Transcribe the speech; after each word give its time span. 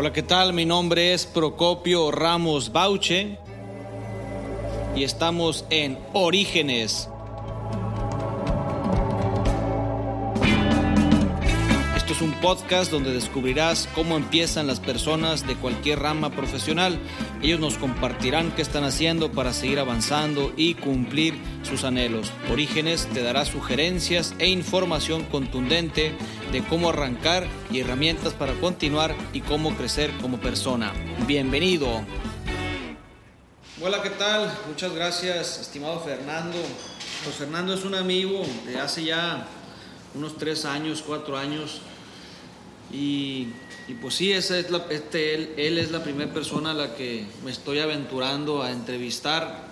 Hola, 0.00 0.14
¿qué 0.14 0.22
tal? 0.22 0.54
Mi 0.54 0.64
nombre 0.64 1.12
es 1.12 1.26
Procopio 1.26 2.10
Ramos 2.10 2.72
Bauche 2.72 3.36
y 4.96 5.04
estamos 5.04 5.66
en 5.68 5.98
Orígenes. 6.14 7.10
Podcast 12.40 12.90
donde 12.90 13.12
descubrirás 13.12 13.88
cómo 13.94 14.16
empiezan 14.16 14.66
las 14.66 14.80
personas 14.80 15.46
de 15.46 15.56
cualquier 15.56 16.00
rama 16.00 16.30
profesional. 16.30 16.98
Ellos 17.42 17.60
nos 17.60 17.76
compartirán 17.76 18.52
qué 18.52 18.62
están 18.62 18.84
haciendo 18.84 19.30
para 19.30 19.52
seguir 19.52 19.78
avanzando 19.78 20.52
y 20.56 20.74
cumplir 20.74 21.34
sus 21.62 21.84
anhelos. 21.84 22.32
Orígenes 22.50 23.06
te 23.12 23.22
dará 23.22 23.44
sugerencias 23.44 24.34
e 24.38 24.48
información 24.48 25.24
contundente 25.24 26.14
de 26.50 26.62
cómo 26.64 26.88
arrancar 26.88 27.46
y 27.70 27.80
herramientas 27.80 28.32
para 28.32 28.54
continuar 28.54 29.14
y 29.32 29.42
cómo 29.42 29.76
crecer 29.76 30.10
como 30.20 30.40
persona. 30.40 30.92
Bienvenido. 31.26 32.04
Hola, 33.82 34.02
¿qué 34.02 34.10
tal? 34.10 34.52
Muchas 34.66 34.92
gracias, 34.94 35.60
estimado 35.60 36.00
Fernando. 36.00 36.58
Pues 37.24 37.36
Fernando 37.36 37.74
es 37.74 37.84
un 37.84 37.94
amigo 37.94 38.42
de 38.66 38.78
hace 38.78 39.04
ya 39.04 39.46
unos 40.14 40.36
tres 40.38 40.64
años, 40.64 41.02
cuatro 41.06 41.36
años. 41.36 41.82
Y, 42.92 43.48
y 43.88 43.94
pues 44.00 44.14
sí, 44.14 44.32
esa 44.32 44.58
es 44.58 44.70
la, 44.70 44.86
este, 44.90 45.34
él, 45.34 45.50
él 45.56 45.78
es 45.78 45.90
la 45.90 46.02
primera 46.02 46.32
persona 46.32 46.72
a 46.72 46.74
la 46.74 46.94
que 46.94 47.24
me 47.44 47.50
estoy 47.50 47.78
aventurando 47.78 48.62
a 48.62 48.70
entrevistar. 48.70 49.70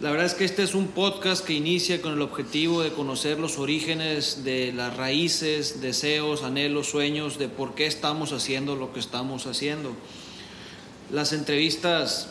La 0.00 0.10
verdad 0.10 0.26
es 0.26 0.34
que 0.34 0.44
este 0.44 0.62
es 0.62 0.74
un 0.74 0.88
podcast 0.88 1.44
que 1.44 1.52
inicia 1.52 2.02
con 2.02 2.14
el 2.14 2.22
objetivo 2.22 2.82
de 2.82 2.92
conocer 2.92 3.38
los 3.38 3.58
orígenes 3.58 4.42
de 4.42 4.72
las 4.72 4.96
raíces, 4.96 5.80
deseos, 5.80 6.42
anhelos, 6.42 6.88
sueños, 6.88 7.38
de 7.38 7.48
por 7.48 7.74
qué 7.74 7.86
estamos 7.86 8.32
haciendo 8.32 8.74
lo 8.74 8.92
que 8.92 9.00
estamos 9.00 9.46
haciendo. 9.46 9.94
Las 11.12 11.32
entrevistas 11.32 12.28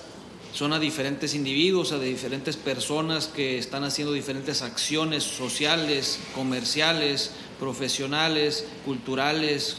son 0.54 0.74
a 0.74 0.80
diferentes 0.80 1.34
individuos, 1.34 1.94
a 1.94 2.00
diferentes 2.00 2.58
personas 2.58 3.28
que 3.28 3.58
están 3.58 3.84
haciendo 3.86 4.14
diferentes 4.14 4.62
acciones 4.62 5.24
sociales, 5.24 6.20
comerciales, 6.36 7.32
profesionales, 7.64 8.66
culturales. 8.84 9.78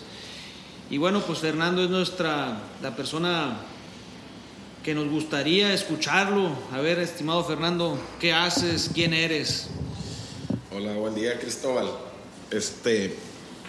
Y 0.89 0.97
bueno, 0.97 1.21
pues 1.21 1.41
Fernando 1.41 1.85
es 1.85 1.91
nuestra 1.91 2.59
la 2.81 2.97
persona 2.97 3.59
que 4.83 4.95
nos 4.95 5.07
gustaría 5.11 5.75
escucharlo. 5.75 6.49
A 6.73 6.81
ver, 6.81 6.99
estimado 6.99 7.45
Fernando, 7.45 7.99
¿qué 8.19 8.33
haces? 8.33 8.91
¿Quién 8.95 9.13
eres? 9.13 9.69
Hola, 10.75 10.95
buen 10.95 11.15
día, 11.15 11.39
Cristóbal. 11.39 11.91
Este, 12.51 13.15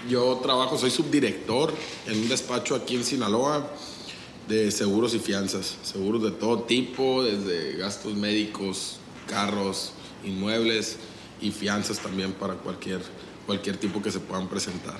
yo 0.09 0.39
trabajo, 0.41 0.77
soy 0.77 0.91
subdirector 0.91 1.73
en 2.08 2.17
un 2.17 2.30
despacho 2.30 2.73
aquí 2.75 2.95
en 2.95 3.03
Sinaloa 3.03 3.69
de 4.47 4.71
seguros 4.71 5.13
y 5.13 5.19
fianzas, 5.19 5.75
seguros 5.83 6.23
de 6.23 6.31
todo 6.31 6.63
tipo, 6.63 7.21
desde 7.21 7.75
gastos 7.75 8.16
médicos, 8.16 8.95
carros, 9.27 9.91
inmuebles 10.23 10.99
y 11.41 11.52
fianzas 11.52 11.99
también 11.99 12.31
para 12.31 12.53
cualquier, 12.53 13.02
cualquier 13.45 13.77
tipo 13.77 14.01
que 14.01 14.11
se 14.11 14.19
puedan 14.19 14.47
presentar. 14.47 14.99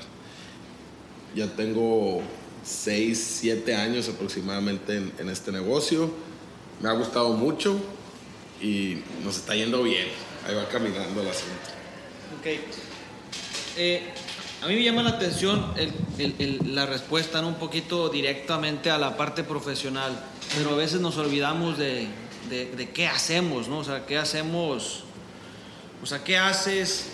Ya 1.35 1.47
tengo 1.47 2.21
6, 2.63 3.37
7 3.41 3.75
años 3.75 4.09
aproximadamente 4.09 4.97
en, 4.97 5.13
en 5.19 5.29
este 5.29 5.52
negocio. 5.52 6.11
Me 6.81 6.89
ha 6.89 6.93
gustado 6.93 7.33
mucho 7.33 7.79
y 8.61 9.02
nos 9.23 9.37
está 9.37 9.55
yendo 9.55 9.83
bien. 9.83 10.07
Ahí 10.47 10.55
va 10.55 10.67
caminando 10.67 11.21
el 11.21 11.27
asunto. 11.27 11.69
Ok. 12.39 12.59
Eh, 13.77 14.03
a 14.61 14.67
mí 14.67 14.75
me 14.75 14.83
llama 14.83 15.03
la 15.03 15.11
atención 15.11 15.73
el, 15.75 15.93
el, 16.17 16.35
el, 16.39 16.75
la 16.75 16.85
respuesta, 16.85 17.41
¿no? 17.41 17.49
un 17.49 17.55
poquito 17.55 18.09
directamente 18.09 18.89
a 18.89 18.97
la 18.97 19.17
parte 19.17 19.43
profesional, 19.43 20.17
pero 20.57 20.71
a 20.71 20.75
veces 20.75 21.02
nos 21.02 21.17
olvidamos 21.17 21.77
de, 21.77 22.08
de, 22.49 22.71
de, 22.71 22.89
qué 22.89 23.08
hacemos, 23.08 23.67
¿no? 23.67 23.80
O 23.80 23.83
sea, 23.83 24.05
qué 24.05 24.17
hacemos, 24.17 25.03
o 26.02 26.05
sea, 26.05 26.23
qué 26.23 26.37
haces. 26.37 27.09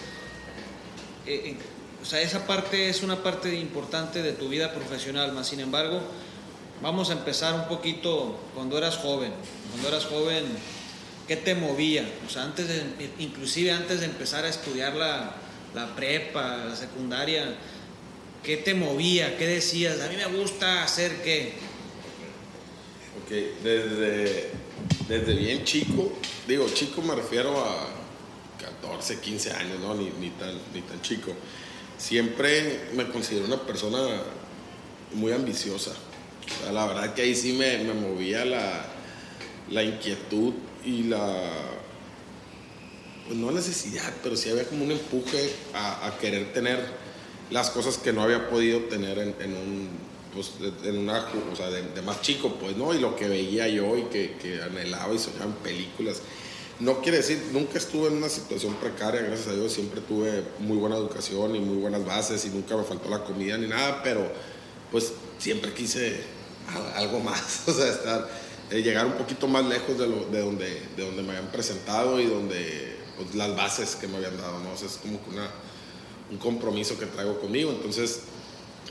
Eh, 1.25 1.55
o 2.01 2.05
sea, 2.05 2.21
esa 2.21 2.47
parte 2.47 2.89
es 2.89 3.03
una 3.03 3.21
parte 3.21 3.53
importante 3.55 4.23
de 4.23 4.33
tu 4.33 4.49
vida 4.49 4.73
profesional, 4.73 5.33
más 5.33 5.47
sin 5.47 5.59
embargo, 5.59 6.01
vamos 6.81 7.11
a 7.11 7.13
empezar 7.13 7.53
un 7.53 7.67
poquito 7.67 8.39
cuando 8.55 8.77
eras 8.77 8.97
joven. 8.97 9.31
Cuando 9.71 9.87
eras 9.89 10.05
joven, 10.05 10.45
¿qué 11.27 11.37
te 11.37 11.53
movía? 11.53 12.09
O 12.25 12.29
sea, 12.29 12.43
antes 12.43 12.67
de, 12.67 13.09
inclusive 13.19 13.71
antes 13.71 13.99
de 13.99 14.07
empezar 14.07 14.45
a 14.45 14.49
estudiar 14.49 14.95
la, 14.95 15.35
la 15.75 15.95
prepa, 15.95 16.65
la 16.69 16.75
secundaria, 16.75 17.55
¿qué 18.43 18.57
te 18.57 18.73
movía? 18.73 19.37
¿Qué 19.37 19.45
decías? 19.45 20.01
A 20.01 20.09
mí 20.09 20.15
me 20.15 20.25
gusta 20.25 20.83
hacer 20.83 21.21
qué. 21.21 21.53
Ok, 23.23 23.31
desde, 23.63 24.49
desde 25.07 25.33
bien 25.35 25.63
chico, 25.65 26.13
digo, 26.47 26.67
chico 26.73 27.03
me 27.03 27.13
refiero 27.13 27.63
a 27.63 28.00
14, 28.61 29.19
15 29.19 29.51
años, 29.51 29.79
¿no? 29.79 29.95
Ni, 29.95 30.09
ni, 30.19 30.29
tan, 30.31 30.53
ni 30.73 30.81
tan 30.81 31.01
chico. 31.01 31.31
Siempre 31.97 32.89
me 32.93 33.07
considero 33.09 33.45
una 33.45 33.61
persona 33.61 33.99
muy 35.13 35.31
ambiciosa. 35.31 35.91
O 35.91 36.63
sea, 36.63 36.71
la 36.71 36.85
verdad 36.87 37.13
que 37.13 37.23
ahí 37.23 37.35
sí 37.35 37.53
me, 37.53 37.77
me 37.79 37.93
movía 37.93 38.45
la, 38.45 38.85
la 39.69 39.83
inquietud 39.83 40.53
y 40.83 41.03
la 41.03 41.71
pues 43.27 43.37
no 43.37 43.51
necesidad, 43.51 44.11
pero 44.23 44.35
sí 44.35 44.49
había 44.49 44.65
como 44.65 44.83
un 44.83 44.91
empuje 44.91 45.53
a, 45.73 46.07
a 46.07 46.17
querer 46.17 46.51
tener 46.53 46.79
las 47.51 47.69
cosas 47.69 47.97
que 47.97 48.11
no 48.11 48.23
había 48.23 48.49
podido 48.49 48.79
tener 48.85 49.19
en, 49.19 49.35
en 49.39 49.55
un, 49.55 49.89
pues, 50.33 50.53
en 50.83 50.97
una, 50.97 51.27
o 51.51 51.55
sea, 51.55 51.69
de, 51.69 51.83
de, 51.83 52.01
más 52.01 52.21
chico, 52.21 52.55
pues, 52.59 52.75
¿no? 52.77 52.93
Y 52.93 52.99
lo 52.99 53.15
que 53.15 53.27
veía 53.27 53.67
yo 53.67 53.97
y 53.97 54.03
que, 54.03 54.37
que 54.41 54.61
anhelaba 54.61 55.13
y 55.13 55.19
soñaba 55.19 55.45
en 55.45 55.53
películas. 55.53 56.21
No 56.81 56.99
quiere 56.99 57.17
decir, 57.17 57.51
nunca 57.53 57.77
estuve 57.77 58.07
en 58.07 58.17
una 58.17 58.27
situación 58.27 58.73
precaria, 58.73 59.21
gracias 59.21 59.49
a 59.49 59.53
Dios, 59.53 59.71
siempre 59.71 60.01
tuve 60.01 60.43
muy 60.57 60.77
buena 60.77 60.95
educación 60.95 61.55
y 61.55 61.59
muy 61.59 61.77
buenas 61.77 62.03
bases 62.03 62.43
y 62.45 62.49
nunca 62.49 62.75
me 62.75 62.83
faltó 62.83 63.07
la 63.07 63.23
comida 63.23 63.55
ni 63.55 63.67
nada, 63.67 64.01
pero 64.01 64.27
pues 64.91 65.13
siempre 65.37 65.75
quise 65.75 66.21
algo 66.95 67.19
más, 67.19 67.63
o 67.67 67.73
sea, 67.73 67.87
estar, 67.87 68.27
eh, 68.71 68.81
llegar 68.81 69.05
un 69.05 69.13
poquito 69.13 69.47
más 69.47 69.63
lejos 69.63 69.95
de, 69.95 70.07
lo, 70.07 70.25
de, 70.25 70.39
donde, 70.39 70.81
de 70.97 71.05
donde 71.05 71.21
me 71.21 71.37
habían 71.37 71.51
presentado 71.51 72.19
y 72.19 72.25
donde 72.25 72.97
pues, 73.15 73.35
las 73.35 73.55
bases 73.55 73.95
que 73.95 74.07
me 74.07 74.17
habían 74.17 74.37
dado, 74.37 74.57
¿no? 74.61 74.71
O 74.71 74.77
sea, 74.77 74.87
es 74.87 74.97
como 74.97 75.23
que 75.23 75.29
una, 75.29 75.51
un 76.31 76.37
compromiso 76.37 76.97
que 76.97 77.05
traigo 77.05 77.39
conmigo. 77.39 77.69
Entonces, 77.69 78.21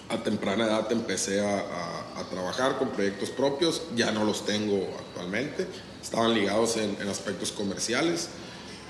a 0.08 0.22
temprana 0.22 0.66
edad 0.66 0.92
empecé 0.92 1.40
a, 1.40 1.58
a, 1.58 2.20
a, 2.20 2.30
trabajar 2.30 2.78
con 2.78 2.90
proyectos 2.90 3.30
propios, 3.30 3.82
ya 3.96 4.12
no 4.12 4.24
los 4.24 4.46
tengo 4.46 4.88
actualmente, 4.96 5.66
estaban 6.02 6.34
ligados 6.34 6.76
en, 6.76 6.96
en, 7.00 7.08
aspectos 7.08 7.52
comerciales 7.52 8.28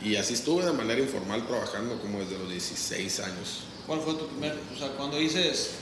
y 0.04 0.16
así 0.16 0.34
estuve 0.34 0.64
de 0.64 0.72
manera 0.72 1.00
informal 1.00 1.46
trabajando 1.46 2.00
como 2.00 2.20
desde 2.20 2.38
los 2.38 2.50
16 2.50 3.20
años. 3.20 3.64
¿Cuál 3.86 4.00
fue 4.00 4.14
tu 4.14 4.26
primer, 4.28 4.56
o 4.74 4.78
sea, 4.78 4.88
cuando 4.96 5.18
dices 5.18 5.72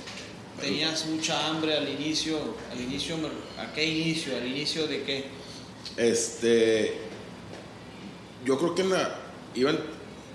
tenías 0.61 1.07
mucha 1.07 1.47
hambre 1.47 1.77
al 1.77 1.89
inicio, 1.89 2.39
al 2.73 2.81
inicio, 2.81 3.17
¿a 3.59 3.73
qué 3.73 3.85
inicio? 3.85 4.37
¿Al 4.37 4.47
inicio 4.47 4.87
de 4.87 5.03
qué? 5.05 5.25
Este, 5.97 6.95
yo 8.45 8.59
creo 8.59 8.75
que 8.75 8.83
en 8.83 8.91
la, 8.91 9.21
iban, 9.55 9.79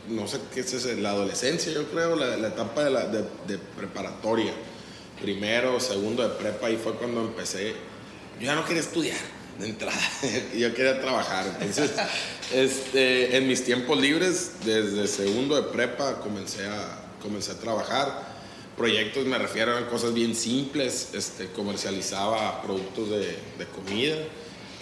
no 0.08 0.28
sé 0.28 0.40
qué 0.54 0.62
es 0.62 0.74
ese, 0.74 0.96
la 0.96 1.12
adolescencia, 1.12 1.72
yo 1.74 1.90
creo, 1.90 2.16
la, 2.16 2.38
la 2.38 2.50
etapa 2.50 2.84
de, 2.84 2.92
la, 2.92 3.06
de, 3.08 3.24
de, 3.48 3.58
preparatoria. 3.58 4.54
Primero, 5.22 5.80
segundo 5.80 6.24
de 6.24 6.36
prepa, 6.36 6.70
y 6.70 6.78
fue 6.78 6.94
cuando 6.94 7.22
empecé. 7.22 7.74
Yo 8.40 8.46
ya 8.46 8.56
no 8.56 8.66
quería 8.66 8.82
estudiar 8.82 9.18
de 9.60 9.68
entrada, 9.68 10.00
yo 10.58 10.74
quería 10.74 11.00
trabajar. 11.00 11.46
Entonces, 11.62 11.92
este, 12.54 13.38
en 13.38 13.48
mis 13.48 13.64
tiempos 13.64 14.00
libres, 14.00 14.54
desde 14.66 15.08
segundo 15.08 15.56
de 15.56 15.64
prepa, 15.64 16.20
comencé 16.20 16.66
a, 16.66 17.04
comencé 17.22 17.52
a 17.52 17.56
trabajar. 17.56 18.34
Proyectos 18.78 19.26
me 19.26 19.38
refiero 19.38 19.78
a 19.78 19.88
cosas 19.88 20.14
bien 20.14 20.36
simples, 20.36 21.10
este, 21.14 21.48
comercializaba 21.48 22.62
productos 22.64 23.10
de, 23.10 23.38
de 23.58 23.66
comida 23.76 24.16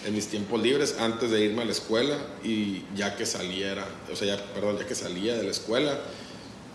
en 0.06 0.14
mis 0.14 0.26
tiempos 0.26 0.60
libres 0.60 0.96
antes 0.98 1.30
de 1.30 1.44
irme 1.44 1.62
a 1.62 1.64
la 1.64 1.72
escuela 1.72 2.16
y 2.42 2.84
ya 2.94 3.16
que 3.16 3.26
saliera, 3.26 3.86
o 4.10 4.16
sea, 4.16 4.36
ya, 4.36 4.52
perdón, 4.52 4.78
ya 4.78 4.86
que 4.86 4.94
salía 4.94 5.36
de 5.36 5.44
la 5.44 5.50
escuela. 5.50 6.00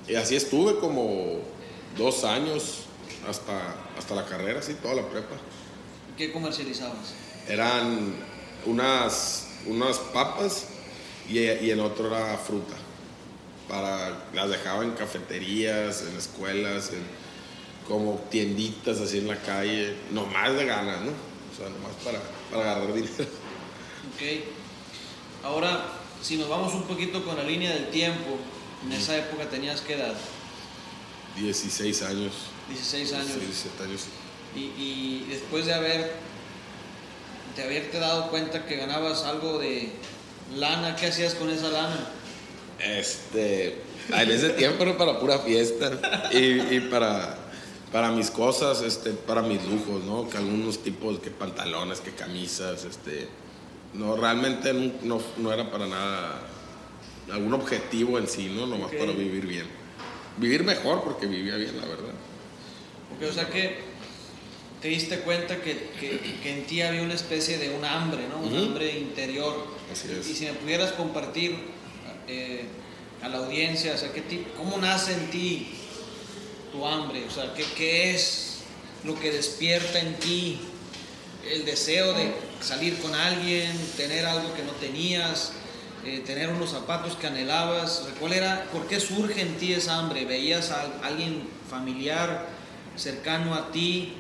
Y 0.08 0.16
así 0.16 0.36
estuve 0.36 0.80
como 0.80 1.42
dos 1.98 2.24
años 2.24 2.84
hasta, 3.28 3.76
hasta 3.98 4.16
la 4.16 4.26
carrera, 4.26 4.62
sí, 4.62 4.76
toda 4.82 4.96
la 4.96 5.10
prepa. 5.10 5.36
¿Qué 6.18 6.32
comercializabas? 6.32 7.14
Eran 7.48 8.16
unas, 8.66 9.48
unas 9.66 9.98
papas 9.98 10.68
y, 11.30 11.40
y 11.40 11.72
en 11.72 11.80
otro 11.80 12.08
era 12.08 12.38
fruta. 12.38 12.76
Para, 13.68 14.26
las 14.34 14.50
dejaba 14.50 14.84
en 14.84 14.92
cafeterías, 14.92 16.04
en 16.04 16.18
escuelas, 16.18 16.92
en, 16.92 17.04
como 17.88 18.16
tienditas 18.30 19.00
así 19.00 19.20
en 19.20 19.28
la 19.28 19.38
calle, 19.38 19.96
nomás 20.12 20.56
de 20.56 20.66
ganas, 20.66 21.02
¿no? 21.02 21.12
O 21.12 21.58
sea, 21.58 21.70
nomás 21.70 21.94
para, 22.04 22.22
para 22.52 22.72
agarrar 22.72 22.94
dinero. 22.94 23.14
Ok. 24.14 24.44
Ahora, 25.44 25.86
si 26.22 26.38
nos 26.38 26.50
vamos 26.50 26.74
un 26.74 26.84
poquito 26.84 27.24
con 27.24 27.38
la 27.38 27.44
línea 27.44 27.74
del 27.74 27.90
tiempo, 27.90 28.38
en 28.86 28.92
esa 28.92 29.18
época 29.18 29.50
tenías 29.50 29.82
qué 29.82 29.96
edad? 29.96 30.16
16 31.38 32.02
años. 32.04 32.34
16 32.70 33.14
años. 33.14 33.40
17 33.40 33.84
años. 33.84 34.02
Y, 34.56 34.60
y 34.60 35.28
después 35.30 35.66
de 35.66 35.74
haber, 35.74 36.16
de 37.56 37.64
haberte 37.64 38.00
dado 38.00 38.30
cuenta 38.30 38.66
que 38.66 38.76
ganabas 38.78 39.24
algo 39.24 39.60
de 39.60 39.92
lana, 40.56 40.96
¿qué 40.96 41.08
hacías 41.08 41.36
con 41.36 41.50
esa 41.50 41.70
lana? 41.70 42.10
Este, 42.80 43.82
en 44.14 44.32
ese 44.32 44.52
tiempo 44.52 44.84
era 44.84 44.98
para 44.98 45.20
pura 45.20 45.40
fiesta 45.40 45.92
y, 46.32 46.76
y 46.76 46.80
para, 46.92 47.38
para 47.92 48.12
mis 48.12 48.30
cosas, 48.30 48.82
este, 48.82 49.12
para 49.12 49.42
mis 49.42 49.64
lujos, 49.66 50.04
¿no? 50.04 50.30
Que 50.30 50.38
algunos 50.38 50.84
tipos, 50.84 51.20
que 51.20 51.32
pantalones, 51.32 52.00
que 52.00 52.12
camisas, 52.12 52.86
este, 52.86 53.28
no, 53.94 54.16
realmente 54.16 54.74
no, 54.74 54.92
no, 55.04 55.22
no 55.38 55.52
era 55.54 55.72
para 55.72 55.88
nada 55.88 56.42
algún 57.32 57.54
objetivo 57.54 58.20
en 58.20 58.28
sí, 58.28 58.52
¿no? 58.56 58.68
Nomás 58.68 58.92
Ok. 58.92 59.00
para 59.00 59.12
vivir 59.12 59.48
bien. 59.48 59.66
Vivir 60.38 60.64
mejor 60.64 61.04
porque 61.04 61.26
vivía 61.26 61.56
bien, 61.56 61.76
la 61.80 61.88
verdad. 61.88 62.14
Porque, 63.10 63.26
o 63.26 63.34
sea 63.34 63.48
que 63.50 63.87
te 64.88 64.94
diste 64.94 65.20
cuenta 65.20 65.58
que, 65.58 65.90
que, 66.00 66.18
que 66.42 66.50
en 66.54 66.66
ti 66.66 66.82
había 66.82 67.02
una 67.02 67.14
especie 67.14 67.58
de 67.58 67.72
un 67.72 67.84
hambre, 67.84 68.26
¿no? 68.30 68.38
Un 68.40 68.56
hambre 68.56 68.98
interior. 68.98 69.68
Así 69.92 70.08
es. 70.18 70.30
Y 70.30 70.34
si 70.34 70.46
me 70.46 70.54
pudieras 70.54 70.94
compartir 70.94 71.58
eh, 72.30 72.64
a 73.22 73.28
la 73.28 73.40
audiencia, 73.40 73.94
o 73.94 73.98
sea, 73.98 74.14
¿qué 74.14 74.22
ti- 74.22 74.46
¿cómo 74.56 74.78
nace 74.78 75.12
en 75.12 75.30
ti 75.30 75.68
tu 76.72 76.86
hambre? 76.88 77.26
O 77.26 77.30
sea, 77.30 77.54
¿qué, 77.54 77.66
¿qué 77.76 78.16
es 78.16 78.60
lo 79.04 79.20
que 79.20 79.30
despierta 79.30 80.00
en 80.00 80.16
ti 80.20 80.58
el 81.52 81.66
deseo 81.66 82.14
de 82.14 82.32
salir 82.62 82.98
con 83.00 83.14
alguien, 83.14 83.70
tener 83.98 84.26
algo 84.26 84.54
que 84.54 84.64
no 84.64 84.72
tenías, 84.72 85.52
eh, 86.06 86.24
tener 86.26 86.48
unos 86.48 86.70
zapatos 86.72 87.18
que 87.18 87.28
anhelabas? 87.28 88.08
¿Cuál 88.22 88.32
era, 88.32 88.64
¿Por 88.72 88.88
qué 88.88 89.02
surge 89.02 89.42
en 89.42 89.58
ti 89.58 89.74
esa 89.74 89.98
hambre? 90.00 90.24
¿Veías 90.24 90.72
a 90.72 90.90
alguien 91.04 91.44
familiar 91.70 92.48
cercano 92.96 93.54
a 93.54 93.70
ti 93.74 94.14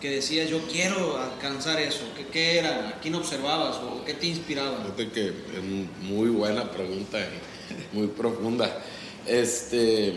que 0.00 0.10
decía 0.10 0.44
yo 0.44 0.60
quiero 0.70 1.18
alcanzar 1.18 1.80
eso? 1.80 2.00
¿Qué, 2.32 2.58
era? 2.58 2.88
¿A 2.88 3.00
quién 3.00 3.14
observabas 3.14 3.76
o 3.76 4.04
qué 4.04 4.14
te 4.14 4.26
inspiraba? 4.26 4.78
Fíjate 4.82 5.10
que 5.10 5.26
es 5.28 6.02
muy 6.02 6.28
buena 6.30 6.70
pregunta 6.70 7.18
muy 7.92 8.08
profunda. 8.08 8.82
Este, 9.26 10.14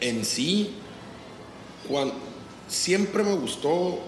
en 0.00 0.24
sí, 0.24 0.70
cuan- 1.88 2.12
siempre 2.68 3.22
me 3.22 3.34
gustó 3.34 4.00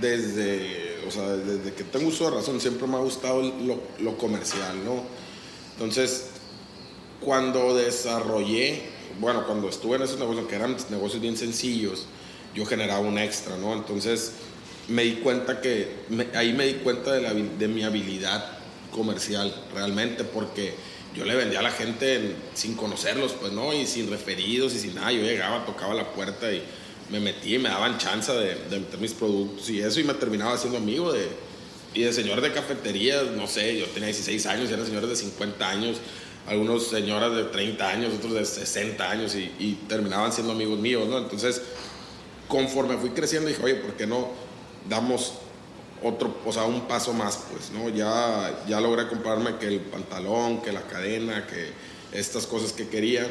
desde, 0.00 0.98
o 1.06 1.10
sea, 1.10 1.28
desde 1.28 1.74
que 1.74 1.84
tengo 1.84 2.08
uso 2.08 2.30
de 2.30 2.36
razón, 2.36 2.60
siempre 2.60 2.86
me 2.86 2.96
ha 2.96 3.00
gustado 3.00 3.42
lo, 3.42 3.80
lo 3.98 4.16
comercial, 4.18 4.84
¿no? 4.84 5.02
Entonces, 5.74 6.30
cuando 7.20 7.74
desarrollé, 7.74 8.82
bueno, 9.20 9.44
cuando 9.46 9.68
estuve 9.68 9.96
en 9.96 10.02
esos 10.02 10.18
negocios, 10.18 10.46
que 10.46 10.54
eran 10.54 10.76
negocios 10.90 11.20
bien 11.20 11.36
sencillos, 11.36 12.06
yo 12.54 12.64
generaba 12.66 13.00
un 13.00 13.18
extra, 13.18 13.56
¿no? 13.56 13.72
Entonces 13.74 14.32
me 14.88 15.02
di 15.04 15.12
cuenta 15.16 15.60
que, 15.60 15.88
ahí 16.34 16.52
me 16.52 16.66
di 16.66 16.74
cuenta 16.74 17.12
de, 17.12 17.20
la 17.22 17.34
de 17.34 17.68
mi 17.68 17.82
habilidad 17.84 18.44
comercial 18.90 19.54
realmente, 19.74 20.24
porque 20.24 20.72
yo 21.14 21.24
le 21.24 21.34
vendía 21.34 21.60
a 21.60 21.62
la 21.62 21.70
gente 21.70 22.14
en- 22.16 22.34
sin 22.54 22.74
conocerlos, 22.74 23.32
pues, 23.32 23.52
¿no? 23.52 23.72
Y 23.74 23.86
sin 23.86 24.10
referidos 24.10 24.74
y 24.74 24.78
sin 24.80 24.94
nada, 24.94 25.12
yo 25.12 25.22
llegaba, 25.22 25.64
tocaba 25.66 25.94
la 25.94 26.10
puerta 26.12 26.50
y 26.52 26.62
me 27.10 27.20
metí 27.20 27.54
y 27.54 27.58
me 27.58 27.68
daban 27.68 27.98
chance 27.98 28.32
de, 28.32 28.54
de 28.70 28.78
meter 28.80 28.98
mis 29.00 29.12
productos 29.12 29.68
y 29.70 29.80
eso, 29.80 30.00
y 30.00 30.04
me 30.04 30.14
terminaba 30.14 30.54
haciendo 30.54 30.78
amigo 30.78 31.12
de, 31.12 31.26
y 31.94 32.02
de 32.02 32.12
señores 32.12 32.42
de 32.42 32.52
cafeterías, 32.52 33.24
no 33.36 33.46
sé, 33.46 33.78
yo 33.78 33.86
tenía 33.86 34.06
16 34.08 34.46
años 34.46 34.70
y 34.70 34.74
eran 34.74 34.86
señores 34.86 35.08
de 35.08 35.16
50 35.16 35.68
años, 35.68 35.96
algunos 36.46 36.88
señoras 36.88 37.34
de 37.34 37.44
30 37.44 37.88
años, 37.90 38.14
otros 38.14 38.32
de 38.34 38.44
60 38.44 39.10
años 39.10 39.34
y 39.34 39.78
terminaban 39.88 40.32
siendo 40.32 40.52
amigos 40.52 40.78
míos, 40.78 41.06
¿no? 41.08 41.18
Entonces, 41.18 41.60
conforme 42.48 42.96
fui 42.96 43.10
creciendo 43.10 43.48
dije, 43.48 43.62
oye, 43.62 43.74
¿por 43.76 43.92
qué 43.94 44.06
no 44.06 44.28
damos 44.88 45.34
otro, 46.02 46.34
o 46.46 46.52
sea, 46.52 46.64
un 46.64 46.82
paso 46.82 47.12
más, 47.12 47.40
pues, 47.52 47.70
¿no? 47.70 47.88
Ya, 47.88 48.64
ya 48.68 48.80
logré 48.80 49.08
comprarme 49.08 49.56
que 49.58 49.66
el 49.66 49.80
pantalón, 49.80 50.62
que 50.62 50.72
la 50.72 50.82
cadena, 50.82 51.46
que 51.46 51.72
estas 52.18 52.46
cosas 52.46 52.72
que 52.72 52.88
quería. 52.88 53.26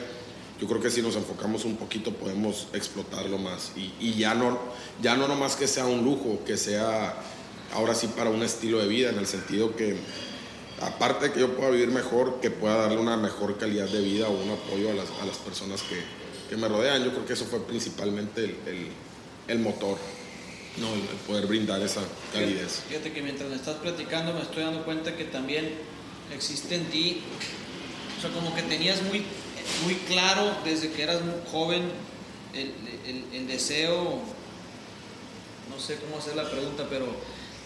Yo 0.59 0.67
creo 0.67 0.81
que 0.81 0.89
si 0.89 1.01
nos 1.01 1.15
enfocamos 1.15 1.65
un 1.65 1.77
poquito 1.77 2.11
podemos 2.13 2.67
explotarlo 2.73 3.37
más 3.37 3.71
y, 3.75 3.93
y 3.99 4.13
ya 4.15 4.33
no 4.33 4.57
ya 5.03 5.15
no 5.15 5.27
nomás 5.27 5.55
que 5.55 5.67
sea 5.67 5.85
un 5.85 6.03
lujo, 6.03 6.39
que 6.45 6.57
sea 6.57 7.15
ahora 7.73 7.93
sí 7.93 8.07
para 8.07 8.31
un 8.31 8.41
estilo 8.41 8.79
de 8.79 8.87
vida 8.87 9.09
en 9.11 9.19
el 9.19 9.27
sentido 9.27 9.75
que 9.75 9.97
aparte 10.81 11.31
que 11.31 11.39
yo 11.41 11.55
pueda 11.55 11.69
vivir 11.69 11.89
mejor, 11.89 12.39
que 12.41 12.49
pueda 12.51 12.75
darle 12.77 12.97
una 12.97 13.17
mejor 13.17 13.57
calidad 13.57 13.87
de 13.87 14.01
vida 14.01 14.27
o 14.27 14.31
un 14.31 14.49
apoyo 14.49 14.89
a 14.89 14.93
las, 14.93 15.07
a 15.21 15.25
las 15.25 15.37
personas 15.37 15.83
que, 15.83 16.01
que 16.49 16.57
me 16.57 16.67
rodean. 16.67 17.03
Yo 17.03 17.11
creo 17.11 17.25
que 17.25 17.33
eso 17.33 17.45
fue 17.45 17.59
principalmente 17.59 18.43
el- 18.65 18.87
el 19.47 19.59
motor, 19.59 19.97
¿no? 20.77 20.93
el, 20.93 21.01
poder 21.27 21.47
brindar 21.47 21.81
esa 21.81 22.01
calidez. 22.33 22.81
Fíjate 22.89 23.11
que 23.13 23.21
mientras 23.21 23.49
me 23.49 23.55
estás 23.55 23.75
platicando 23.77 24.33
me 24.33 24.41
estoy 24.41 24.63
dando 24.63 24.83
cuenta 24.83 25.15
que 25.15 25.25
también 25.25 25.69
existe 26.33 26.75
en 26.75 26.85
ti, 26.85 27.21
o 28.17 28.21
sea, 28.21 28.29
como 28.31 28.53
que 28.55 28.63
tenías 28.63 29.01
muy, 29.03 29.23
muy 29.83 29.95
claro 30.07 30.57
desde 30.65 30.91
que 30.91 31.03
eras 31.03 31.21
muy 31.21 31.35
joven 31.51 31.83
el, 32.53 32.71
el- 33.07 33.25
el 33.33 33.47
deseo, 33.47 34.19
no 35.69 35.79
sé 35.79 35.95
cómo 35.97 36.17
hacer 36.17 36.35
la 36.35 36.49
pregunta, 36.49 36.87
pero 36.89 37.05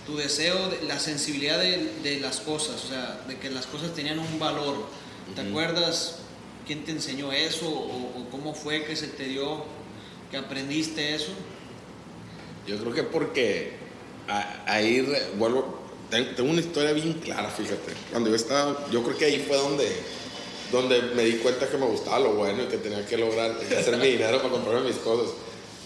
tu 0.05 0.17
deseo, 0.17 0.69
de- 0.69 0.83
la 0.87 0.99
sensibilidad 0.99 1.59
de, 1.59 1.91
de 2.03 2.19
las 2.19 2.39
cosas, 2.41 2.83
o 2.85 2.87
sea, 2.89 3.21
de 3.27 3.37
que 3.37 3.49
las 3.49 3.65
cosas 3.67 3.93
tenían 3.93 4.19
un 4.19 4.39
valor. 4.39 4.87
¿Te 5.35 5.41
acuerdas 5.41 6.17
quién 6.67 6.83
te 6.83 6.91
enseñó 6.91 7.31
eso 7.31 7.69
o, 7.69 8.19
o 8.21 8.29
cómo 8.29 8.53
fue 8.53 8.83
que 8.83 8.95
se 8.97 9.07
te 9.07 9.25
dio, 9.25 9.63
que 10.29 10.37
aprendiste 10.37 11.15
eso? 11.15 11.31
Yo 12.67 12.77
creo 12.79 12.93
que 12.93 13.03
porque 13.03 13.73
ahí 14.67 15.05
vuelvo, 15.37 15.79
ten- 16.09 16.35
tengo 16.35 16.49
una 16.51 16.61
historia 16.61 16.93
bien 16.93 17.13
clara, 17.13 17.49
fíjate. 17.49 17.93
Cuando 18.11 18.29
yo 18.29 18.35
estaba, 18.35 18.87
yo 18.91 19.03
creo 19.03 19.17
que 19.17 19.25
ahí 19.25 19.43
fue 19.47 19.57
donde, 19.57 19.89
donde 20.71 21.01
me 21.15 21.23
di 21.23 21.33
cuenta 21.37 21.67
que 21.67 21.77
me 21.77 21.85
gustaba 21.85 22.19
lo 22.19 22.33
bueno 22.33 22.63
y 22.63 22.67
que 22.67 22.77
tenía 22.77 23.05
que 23.05 23.17
lograr 23.17 23.51
hacer 23.51 23.97
mi 23.97 24.07
dinero 24.07 24.37
para 24.37 24.49
comprarme 24.51 24.87
mis 24.89 24.97
cosas. 24.97 25.33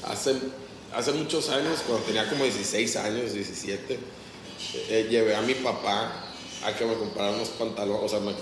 Hace, 0.03 0.35
hace 0.93 1.11
muchos 1.13 1.49
años, 1.49 1.79
cuando 1.87 2.05
tenía 2.05 2.29
como 2.29 2.43
16 2.43 2.95
años, 2.97 3.33
17, 3.33 3.97
eh, 4.89 5.07
llevé 5.09 5.35
a 5.35 5.41
mi 5.41 5.53
papá 5.55 6.23
a 6.63 6.75
que 6.75 6.85
me 6.85 6.95
comprara 6.95 7.31
unos 7.31 7.49
pantalones, 7.49 8.03
o 8.03 8.09
sea, 8.09 8.19
me, 8.19 8.33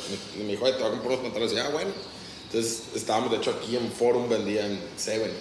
me- 0.44 0.50
dijo, 0.52 0.66
"Oye, 0.66 0.74
te 0.74 0.80
voy 0.80 0.88
a 0.88 0.92
comprar 0.92 1.12
unos 1.20 1.24
pantalones, 1.24 1.54
y 1.54 1.60
ah, 1.60 1.70
bueno. 1.72 1.92
Entonces 2.46 2.84
estábamos, 2.96 3.32
de 3.32 3.38
hecho, 3.38 3.52
aquí 3.52 3.76
en 3.76 3.92
Forum, 3.92 4.28
vendían 4.30 4.80
Seven. 4.98 5.32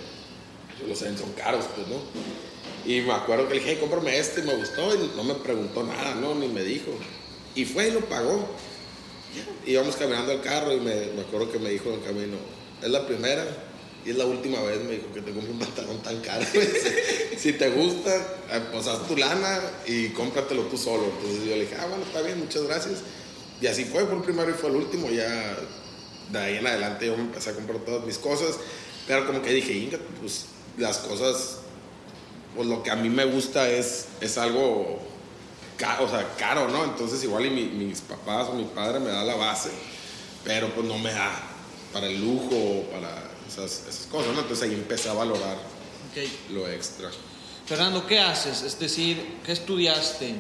Los 0.89 0.99
Seven 0.99 1.17
son 1.19 1.33
caros, 1.33 1.65
pues, 1.75 1.87
¿no? 1.89 1.97
Y 2.85 3.01
me 3.03 3.13
acuerdo 3.13 3.49
que 3.49 3.55
le 3.55 3.61
dije, 3.61 3.73
hey, 3.73 3.79
cómprame 3.81 4.19
este, 4.19 4.41
y 4.41 4.45
me 4.45 4.55
gustó, 4.55 4.95
y 4.95 5.13
no 5.17 5.25
me 5.25 5.35
preguntó 5.35 5.85
nada, 5.85 6.15
¿no? 6.17 6.35
Ni 6.35 6.49
me 6.49 6.63
dijo. 6.63 6.91
Y 7.55 7.65
fue 7.65 7.89
y 7.89 7.91
lo 7.93 8.01
pagó. 8.01 8.49
Íbamos 9.67 9.97
caminando 9.97 10.33
al 10.33 10.43
carro 10.43 10.73
y 10.73 10.81
me, 10.81 10.95
me 11.15 11.23
acuerdo 11.23 11.51
que 11.51 11.59
me 11.59 11.71
dijo 11.71 11.89
en 11.89 11.95
el 11.95 12.03
camino, 12.03 12.37
es 12.83 12.91
la 12.91 13.07
primera 13.07 13.47
y 14.05 14.11
es 14.11 14.17
la 14.17 14.27
última 14.27 14.61
vez, 14.63 14.83
me 14.83 14.93
dijo, 14.93 15.13
que 15.15 15.23
te 15.23 15.33
compre 15.33 15.53
un 15.53 15.59
pantalón 15.59 16.03
tan 16.03 16.21
caro. 16.21 16.45
si, 16.53 17.39
si 17.39 17.53
te 17.53 17.71
gusta, 17.71 18.15
eh, 18.51 18.61
pues 18.73 18.87
haz 18.89 19.07
tu 19.07 19.17
lana 19.17 19.61
y 19.87 20.09
cómpratelo 20.09 20.63
tú 20.63 20.77
solo. 20.77 21.05
Entonces 21.05 21.45
yo 21.45 21.55
le 21.55 21.61
dije, 21.61 21.77
ah, 21.79 21.87
bueno, 21.87 22.05
está 22.05 22.21
bien, 22.23 22.41
muchas 22.41 22.63
gracias. 22.65 23.01
Y 23.61 23.67
así 23.69 23.85
fue, 23.85 24.05
fue 24.07 24.17
el 24.17 24.23
primero 24.23 24.51
y 24.51 24.55
fue 24.55 24.71
el 24.71 24.77
último, 24.77 25.09
ya 25.09 25.57
de 26.31 26.39
ahí 26.39 26.57
en 26.57 26.67
adelante 26.67 27.07
yo 27.07 27.17
me 27.17 27.23
empecé 27.23 27.51
a 27.51 27.55
comprar 27.55 27.79
todas 27.81 28.05
mis 28.05 28.19
cosas, 28.19 28.57
pero 29.07 29.27
como 29.27 29.41
que 29.43 29.53
dije, 29.53 29.73
"Inga, 29.73 29.99
pues 30.21 30.47
las 30.79 30.99
cosas 30.99 31.59
pues 32.57 32.69
lo 32.69 32.83
que 32.83 32.91
a 32.91 32.97
mí 32.97 33.09
me 33.09 33.25
gusta 33.25 33.69
es, 33.69 34.07
es 34.21 34.39
algo 34.39 34.99
caro, 35.77 36.05
o 36.05 36.09
sea, 36.09 36.29
caro, 36.39 36.69
¿no? 36.69 36.85
Entonces 36.85 37.23
igual 37.25 37.47
y 37.47 37.51
mi- 37.51 37.65
mis 37.85 38.01
papás 38.01 38.49
o 38.49 38.55
mi 38.55 38.65
padre 38.65 39.01
me 39.01 39.11
da 39.11 39.25
la 39.25 39.35
base, 39.37 39.71
pero 40.45 40.69
pues 40.75 40.87
no 40.87 40.99
me 40.99 41.13
da 41.13 41.31
para 41.93 42.07
el 42.07 42.21
lujo 42.21 42.51
o 42.53 42.83
para 42.93 43.31
esas, 43.49 43.87
esas 43.89 44.07
cosas, 44.07 44.33
¿no? 44.35 44.41
Entonces 44.41 44.69
ahí 44.69 44.75
empecé 44.75 45.09
a 45.09 45.15
valorar 45.15 45.57
lo 46.51 46.69
extra. 46.69 47.11
Fernando, 47.67 48.07
¿qué 48.07 48.19
haces? 48.21 48.63
Es 48.63 48.79
decir, 48.79 49.39
¿qué 49.45 49.53
estudiaste? 49.53 50.35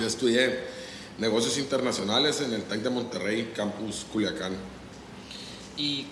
Yo 0.00 0.06
estudié 0.06 0.60
negocios 1.18 1.58
internacionales 1.58 2.40
en 2.40 2.54
el 2.54 2.62
TEC 2.62 2.80
de 2.82 2.90
Monterrey, 2.90 3.52
campus 3.54 4.06
Culiacán. 4.10 4.56
Y 5.76 6.06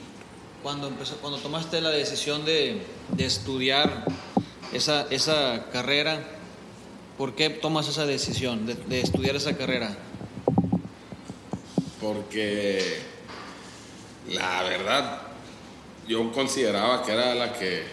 cuando, 0.62 0.88
empezó, 0.88 1.16
cuando 1.16 1.38
tomaste 1.38 1.80
la 1.80 1.90
decisión 1.90 2.44
de, 2.44 2.82
de 3.16 3.24
estudiar 3.24 4.04
esa, 4.72 5.06
esa 5.10 5.66
carrera, 5.72 6.26
¿por 7.18 7.34
qué 7.34 7.50
tomas 7.50 7.88
esa 7.88 8.06
decisión 8.06 8.66
de, 8.66 8.74
de 8.74 9.00
estudiar 9.00 9.36
esa 9.36 9.56
carrera? 9.56 9.96
porque 12.00 12.98
la 14.28 14.62
verdad 14.62 15.22
yo 16.08 16.32
consideraba 16.32 17.04
que 17.04 17.12
era 17.12 17.34
la 17.34 17.52
que 17.52 17.84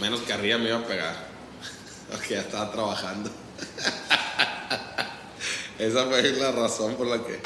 menos 0.00 0.20
carrilla 0.22 0.58
me 0.58 0.68
iba 0.68 0.78
a 0.78 0.86
pegar, 0.86 1.14
porque 2.10 2.34
ya 2.34 2.40
estaba 2.40 2.72
trabajando. 2.72 3.30
Esa 5.78 6.06
fue 6.06 6.22
la 6.32 6.52
razón 6.52 6.94
por 6.94 7.06
la 7.06 7.18
que, 7.22 7.38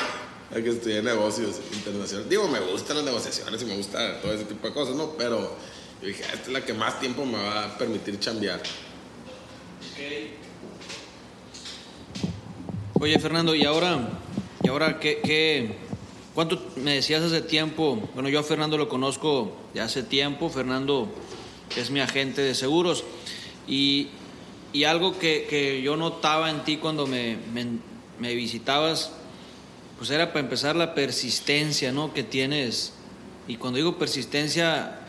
estudié 0.70 1.02
negocios 1.02 1.56
internacionales. 1.72 2.30
Digo, 2.30 2.46
me 2.46 2.60
gustan 2.60 2.98
las 2.98 3.04
negociaciones 3.04 3.60
y 3.62 3.64
me 3.64 3.76
gusta 3.76 4.20
todo 4.20 4.32
ese 4.32 4.44
tipo 4.44 4.68
de 4.68 4.72
cosas, 4.72 4.94
¿no? 4.94 5.16
Pero 5.18 5.56
yo 6.00 6.08
dije, 6.08 6.22
esta 6.22 6.42
es 6.42 6.48
la 6.48 6.64
que 6.64 6.72
más 6.72 6.98
tiempo 6.98 7.24
me 7.26 7.38
va 7.38 7.66
a 7.66 7.78
permitir 7.78 8.18
chambear. 8.18 8.62
Oye, 12.94 13.18
Fernando, 13.18 13.54
y 13.54 13.64
ahora, 13.64 13.98
y 14.62 14.68
ahora 14.68 14.98
¿qué, 14.98 15.20
qué, 15.22 15.76
cuánto 16.34 16.62
me 16.76 16.94
decías 16.94 17.22
hace 17.22 17.42
tiempo? 17.42 18.08
Bueno, 18.14 18.28
yo 18.28 18.40
a 18.40 18.42
Fernando 18.42 18.78
lo 18.78 18.88
conozco 18.88 19.56
de 19.74 19.80
hace 19.80 20.02
tiempo. 20.02 20.48
Fernando 20.48 21.08
es 21.76 21.90
mi 21.90 22.00
agente 22.00 22.42
de 22.42 22.54
seguros. 22.54 23.04
Y, 23.66 24.08
y 24.72 24.84
algo 24.84 25.18
que, 25.18 25.46
que, 25.48 25.82
yo 25.82 25.96
notaba 25.96 26.50
en 26.50 26.64
ti 26.64 26.78
cuando 26.78 27.06
me, 27.06 27.36
me, 27.52 27.66
me, 28.18 28.34
visitabas, 28.34 29.12
pues 29.98 30.10
era 30.10 30.28
para 30.28 30.40
empezar 30.40 30.76
la 30.76 30.94
persistencia, 30.94 31.92
¿no? 31.92 32.12
Que 32.14 32.22
tienes. 32.22 32.94
Y 33.48 33.56
cuando 33.56 33.78
digo 33.78 33.98
persistencia, 33.98 34.99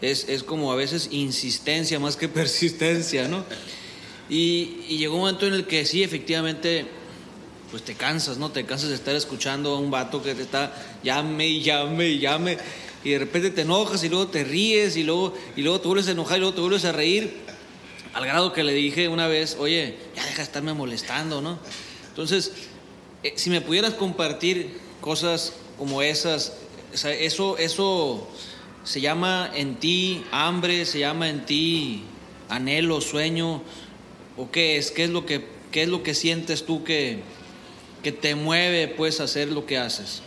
es, 0.00 0.28
es 0.28 0.42
como 0.42 0.72
a 0.72 0.76
veces 0.76 1.08
insistencia 1.10 1.98
más 1.98 2.16
que 2.16 2.28
persistencia, 2.28 3.28
¿no? 3.28 3.44
Y, 4.28 4.84
y, 4.88 4.98
llegó 4.98 5.14
un 5.14 5.20
momento 5.20 5.46
en 5.46 5.54
el 5.54 5.66
que 5.66 5.86
sí, 5.86 6.02
efectivamente, 6.02 6.86
pues 7.70 7.82
te 7.82 7.94
cansas, 7.94 8.36
¿no? 8.36 8.50
Te 8.50 8.64
cansas 8.66 8.90
de 8.90 8.94
estar 8.94 9.14
escuchando 9.14 9.74
a 9.74 9.78
un 9.78 9.90
vato 9.90 10.22
que 10.22 10.34
te 10.34 10.42
está 10.42 10.72
llame 11.02 11.48
y 11.48 11.62
llame 11.62 12.08
y 12.08 12.18
llame 12.18 12.58
y 13.04 13.10
de 13.10 13.18
repente 13.18 13.50
te 13.50 13.62
enojas 13.62 14.02
y 14.04 14.08
luego 14.08 14.28
te 14.28 14.44
ríes 14.44 14.96
y 14.96 15.04
luego, 15.04 15.34
y 15.56 15.62
luego 15.62 15.80
te 15.80 15.88
vuelves 15.88 16.08
a 16.08 16.12
enojar 16.12 16.38
y 16.38 16.40
luego 16.40 16.54
te 16.54 16.60
vuelves 16.60 16.84
a 16.84 16.92
reír, 16.92 17.38
al 18.12 18.26
grado 18.26 18.52
que 18.52 18.64
le 18.64 18.72
dije 18.72 19.08
una 19.08 19.28
vez, 19.28 19.56
oye, 19.58 19.96
ya 20.16 20.24
deja 20.24 20.38
de 20.38 20.42
estarme 20.42 20.74
molestando, 20.74 21.40
¿no? 21.40 21.58
Entonces, 22.08 22.52
eh, 23.22 23.34
si 23.36 23.50
me 23.50 23.60
pudieras 23.60 23.94
compartir 23.94 24.78
cosas 25.00 25.52
como 25.78 26.02
esas, 26.02 26.54
o 26.92 26.96
sea, 26.96 27.12
eso, 27.12 27.56
eso 27.58 28.28
se 28.84 29.00
llama 29.00 29.50
en 29.54 29.76
ti 29.76 30.24
hambre, 30.30 30.84
se 30.86 31.00
llama 31.00 31.28
en 31.28 31.44
ti 31.44 32.02
anhelo, 32.48 33.00
sueño, 33.00 33.62
o 34.36 34.50
qué 34.50 34.76
es, 34.76 34.90
qué 34.90 35.04
es 35.04 35.10
lo 35.10 35.26
que, 35.26 35.46
qué 35.70 35.82
es 35.82 35.88
lo 35.88 36.02
que 36.02 36.14
sientes 36.14 36.64
tú 36.64 36.84
que, 36.84 37.20
que 38.02 38.12
te 38.12 38.34
mueve 38.34 38.88
pues 38.88 39.20
a 39.20 39.24
hacer 39.24 39.48
lo 39.48 39.66
que 39.66 39.78
haces 39.78 40.22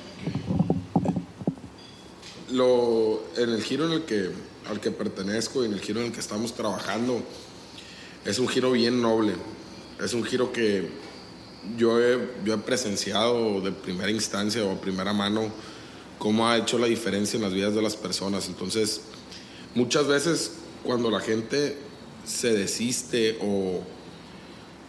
lo, 2.52 3.24
en 3.38 3.50
el 3.50 3.64
giro 3.64 3.92
en 3.92 4.04
que, 4.04 4.30
al 4.70 4.80
que 4.80 4.92
pertenezco 4.92 5.64
y 5.64 5.68
en 5.68 5.74
el 5.74 5.82
giro 5.82 6.00
en 6.02 6.08
el 6.08 6.12
que 6.12 6.20
estamos 6.20 6.54
trabajando, 6.54 7.22
es 8.26 8.40
un 8.40 8.48
giro 8.48 8.72
bien 8.72 9.02
noble. 9.02 9.34
Es 10.04 10.14
un 10.14 10.24
giro 10.24 10.52
que 10.52 10.90
yo 11.78 12.00
he, 12.00 12.20
yo 12.44 12.54
he 12.56 12.58
presenciado 12.58 13.62
de 13.62 13.72
primera 13.72 14.12
instancia 14.12 14.64
o 14.64 14.80
primera 14.80 15.14
mano 15.14 15.52
cómo 16.22 16.48
ha 16.48 16.56
hecho 16.56 16.78
la 16.78 16.86
diferencia 16.86 17.38
en 17.38 17.42
las 17.42 17.52
vidas 17.52 17.74
de 17.74 17.82
las 17.82 17.96
personas. 17.96 18.48
Entonces, 18.48 19.02
muchas 19.74 20.06
veces 20.06 20.52
cuando 20.84 21.10
la 21.10 21.20
gente 21.20 21.76
se 22.24 22.54
desiste 22.54 23.40
o, 23.42 23.82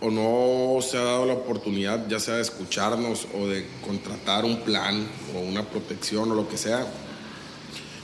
o 0.02 0.10
no 0.10 0.82
se 0.82 0.98
ha 0.98 1.04
dado 1.04 1.24
la 1.24 1.32
oportunidad, 1.32 2.06
ya 2.06 2.20
sea 2.20 2.34
de 2.34 2.42
escucharnos 2.42 3.26
o 3.34 3.46
de 3.48 3.66
contratar 3.82 4.44
un 4.44 4.60
plan 4.60 5.08
o 5.34 5.40
una 5.40 5.62
protección 5.64 6.30
o 6.30 6.34
lo 6.34 6.50
que 6.50 6.58
sea, 6.58 6.86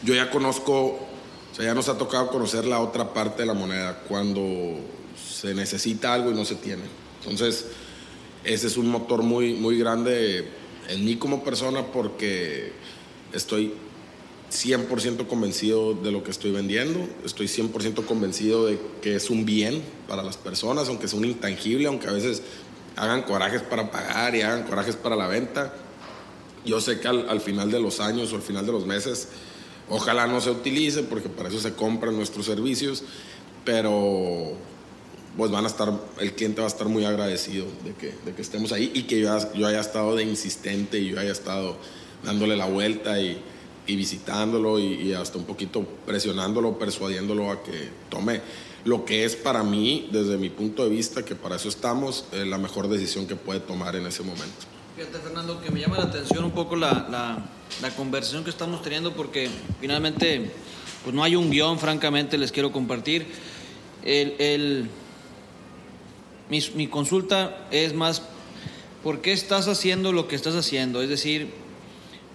yo 0.02 0.14
ya 0.14 0.30
conozco, 0.30 0.72
o 0.72 1.54
sea, 1.54 1.66
ya 1.66 1.74
nos 1.74 1.90
ha 1.90 1.98
tocado 1.98 2.30
conocer 2.30 2.64
la 2.64 2.80
otra 2.80 3.12
parte 3.12 3.42
de 3.42 3.46
la 3.46 3.52
moneda, 3.52 4.04
cuando 4.08 4.42
se 5.22 5.52
necesita 5.52 6.14
algo 6.14 6.30
y 6.30 6.34
no 6.34 6.46
se 6.46 6.54
tiene. 6.54 6.84
Entonces, 7.20 7.66
ese 8.42 8.68
es 8.68 8.78
un 8.78 8.88
motor 8.88 9.22
muy, 9.22 9.52
muy 9.52 9.78
grande 9.78 10.48
en 10.88 11.04
mí 11.04 11.16
como 11.16 11.44
persona 11.44 11.84
porque 11.92 12.72
estoy 13.32 13.74
100% 14.50 15.26
convencido 15.26 15.94
de 15.94 16.10
lo 16.10 16.22
que 16.22 16.30
estoy 16.30 16.50
vendiendo, 16.50 17.06
estoy 17.24 17.46
100% 17.46 18.04
convencido 18.06 18.66
de 18.66 18.78
que 19.02 19.16
es 19.16 19.30
un 19.30 19.44
bien 19.44 19.82
para 20.08 20.22
las 20.22 20.36
personas, 20.36 20.88
aunque 20.88 21.08
sea 21.08 21.18
un 21.18 21.26
intangible, 21.26 21.86
aunque 21.86 22.08
a 22.08 22.12
veces 22.12 22.42
hagan 22.96 23.22
corajes 23.22 23.62
para 23.62 23.90
pagar 23.90 24.34
y 24.34 24.42
hagan 24.42 24.64
corajes 24.64 24.96
para 24.96 25.16
la 25.16 25.26
venta. 25.26 25.74
Yo 26.64 26.80
sé 26.80 27.00
que 27.00 27.08
al, 27.08 27.28
al 27.28 27.40
final 27.40 27.70
de 27.70 27.80
los 27.80 28.00
años 28.00 28.32
o 28.32 28.36
al 28.36 28.42
final 28.42 28.66
de 28.66 28.72
los 28.72 28.86
meses 28.86 29.28
Ojalá 29.90 30.26
no 30.26 30.40
se 30.40 30.50
utilice 30.50 31.02
porque 31.02 31.28
para 31.28 31.48
eso 31.48 31.60
se 31.60 31.72
compran 31.72 32.14
nuestros 32.14 32.44
servicios, 32.44 33.04
pero 33.64 34.52
pues 35.36 35.50
van 35.50 35.64
a 35.64 35.68
estar, 35.68 35.92
el 36.20 36.34
cliente 36.34 36.60
va 36.60 36.66
a 36.66 36.70
estar 36.70 36.88
muy 36.88 37.04
agradecido 37.04 37.64
de 37.84 37.94
que, 37.94 38.12
de 38.24 38.34
que 38.34 38.42
estemos 38.42 38.72
ahí 38.72 38.90
y 38.92 39.04
que 39.04 39.20
yo, 39.20 39.32
haya 39.32 39.80
estado 39.80 40.14
de 40.14 40.24
insistente 40.24 40.98
y 40.98 41.10
yo 41.10 41.20
haya 41.20 41.32
estado 41.32 41.76
dándole 42.22 42.56
la 42.56 42.66
vuelta 42.66 43.20
y, 43.20 43.38
y 43.86 43.96
visitándolo 43.96 44.78
y, 44.78 45.12
hasta 45.14 45.38
un 45.38 45.44
poquito 45.44 45.84
presionándolo, 46.06 46.78
persuadiéndolo 46.78 47.50
a 47.50 47.62
que 47.62 47.88
tome 48.10 48.40
lo 48.84 49.04
que 49.04 49.24
es 49.24 49.34
para 49.34 49.62
mí, 49.62 50.08
desde 50.12 50.36
mi 50.36 50.50
punto 50.50 50.84
de 50.84 50.90
vista, 50.90 51.24
que 51.24 51.34
para 51.34 51.56
eso 51.56 51.68
estamos, 51.68 52.26
eh, 52.32 52.44
la 52.46 52.58
mejor 52.58 52.88
decisión 52.88 53.26
que 53.26 53.34
puede 53.34 53.60
tomar 53.60 53.96
en 53.96 54.06
ese 54.06 54.22
momento. 54.22 54.66
Fíjate, 54.96 55.18
Fernando, 55.18 55.60
que 55.60 55.70
me 55.70 55.80
llama 55.80 55.98
la 55.98 56.04
atención 56.04 56.44
un 56.44 56.52
poco 56.52 56.76
la, 56.76 57.06
la, 57.10 57.44
la 57.82 57.96
conversación 57.96 58.44
que 58.44 58.50
estamos 58.50 58.82
teniendo 58.82 59.14
porque 59.14 59.48
finalmente 59.80 60.50
pues 61.02 61.14
no 61.14 61.22
hay 61.22 61.36
un 61.36 61.50
guion, 61.50 61.78
francamente, 61.78 62.36
les 62.38 62.52
quiero 62.52 62.72
compartir. 62.72 63.26
El, 64.04 64.34
el, 64.38 64.90
mi, 66.50 66.60
mi 66.74 66.88
consulta 66.88 67.66
es 67.70 67.94
más, 67.94 68.22
¿por 69.02 69.20
qué 69.20 69.32
estás 69.32 69.68
haciendo 69.68 70.12
lo 70.12 70.28
que 70.28 70.36
estás 70.36 70.54
haciendo? 70.54 71.02
Es 71.02 71.08
decir, 71.08 71.52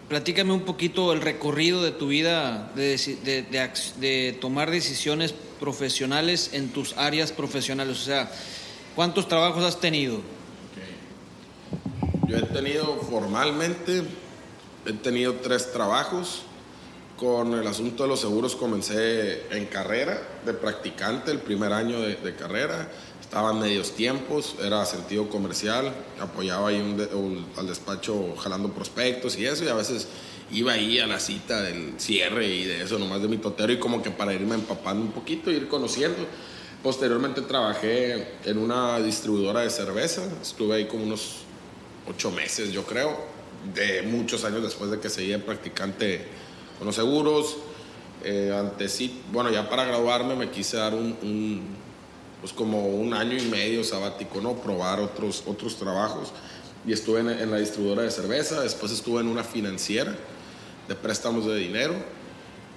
platícame 0.10 0.53
un 0.53 0.62
poquito 0.62 1.13
el 1.13 1.22
recorrido 1.22 1.83
de 1.83 1.91
tu 1.91 2.07
vida 2.07 2.72
de, 2.75 4.38
tomar 4.39 4.72
decisiones 4.72 5.33
profesionales 5.60 6.51
en 6.53 6.69
tus 6.69 6.98
áreas 6.98 7.31
profesionales. 7.31 8.01
O 8.01 8.05
sea, 8.05 8.31
¿cuántos 8.95 9.27
trabajos 9.27 9.63
has 9.63 9.79
tenido? 9.79 10.22
Yo 12.27 12.38
he 12.38 12.43
tenido 12.43 12.98
formalmente, 13.10 14.03
he 14.86 14.93
tenido 14.93 15.36
tres 15.36 15.72
trabajos. 15.72 16.43
Con 17.17 17.53
el 17.53 17.65
asunto 17.67 18.03
de 18.03 18.10
los 18.10 18.19
seguros 18.19 18.55
comencé 18.55 19.43
en 19.55 19.67
carrera, 19.67 20.19
de 20.45 20.53
practicante, 20.53 21.31
el 21.31 21.39
primer 21.39 21.72
año 21.72 22.01
de 22.01 22.36
carrera. 22.36 22.89
Estaba 23.33 23.49
en 23.49 23.61
medios 23.61 23.93
tiempos, 23.93 24.53
era 24.61 24.85
sentido 24.85 25.27
comercial, 25.27 25.91
apoyaba 26.21 26.69
ahí 26.69 26.79
un 26.79 26.97
de, 26.97 27.05
un, 27.15 27.43
al 27.57 27.65
despacho 27.65 28.35
jalando 28.35 28.69
prospectos 28.69 29.35
y 29.39 29.45
eso, 29.47 29.63
y 29.63 29.69
a 29.69 29.73
veces 29.73 30.07
iba 30.51 30.73
ahí 30.73 30.99
a 30.99 31.07
la 31.07 31.19
cita 31.19 31.59
del 31.63 31.99
cierre 31.99 32.45
y 32.45 32.63
de 32.65 32.83
eso, 32.83 32.99
nomás 32.99 33.23
de 33.23 33.27
mi 33.27 33.37
totero, 33.37 33.73
y 33.73 33.79
como 33.79 34.03
que 34.03 34.11
para 34.11 34.35
irme 34.35 34.53
empapando 34.53 35.01
un 35.01 35.11
poquito, 35.11 35.49
ir 35.49 35.67
conociendo. 35.67 36.27
Posteriormente 36.83 37.41
trabajé 37.41 38.35
en 38.45 38.59
una 38.59 38.99
distribuidora 38.99 39.61
de 39.61 39.71
cerveza, 39.71 40.21
estuve 40.39 40.75
ahí 40.75 40.85
como 40.85 41.03
unos 41.03 41.37
ocho 42.07 42.29
meses, 42.29 42.71
yo 42.71 42.83
creo, 42.83 43.17
de 43.73 44.03
muchos 44.03 44.45
años 44.45 44.61
después 44.61 44.91
de 44.91 44.99
que 44.99 45.09
seguía 45.09 45.43
practicante 45.43 46.23
con 46.77 46.85
los 46.85 46.95
seguros. 46.95 47.57
Eh, 48.23 48.55
antes 48.55 48.91
sí, 48.91 49.23
bueno, 49.31 49.49
ya 49.49 49.67
para 49.67 49.85
graduarme 49.85 50.35
me 50.35 50.51
quise 50.51 50.77
dar 50.77 50.93
un, 50.93 51.17
un, 51.23 51.82
pues 52.43 52.51
como 52.51 52.88
un 52.88 53.13
año 53.13 53.38
y 53.38 53.45
medio 53.45 53.85
sabático, 53.85 54.41
¿no? 54.41 54.55
Probar 54.55 55.00
otros, 55.00 55.43
otros 55.45 55.77
trabajos. 55.77 56.33
Y 56.85 56.91
estuve 56.91 57.21
en, 57.21 57.29
en 57.29 57.50
la 57.50 57.55
distribuidora 57.55 58.01
de 58.03 58.12
cerveza, 58.12 58.59
después 58.59 58.91
estuve 58.91 59.21
en 59.21 59.27
una 59.27 59.45
financiera 59.45 60.13
de 60.89 60.95
préstamos 60.95 61.45
de 61.45 61.55
dinero. 61.55 61.95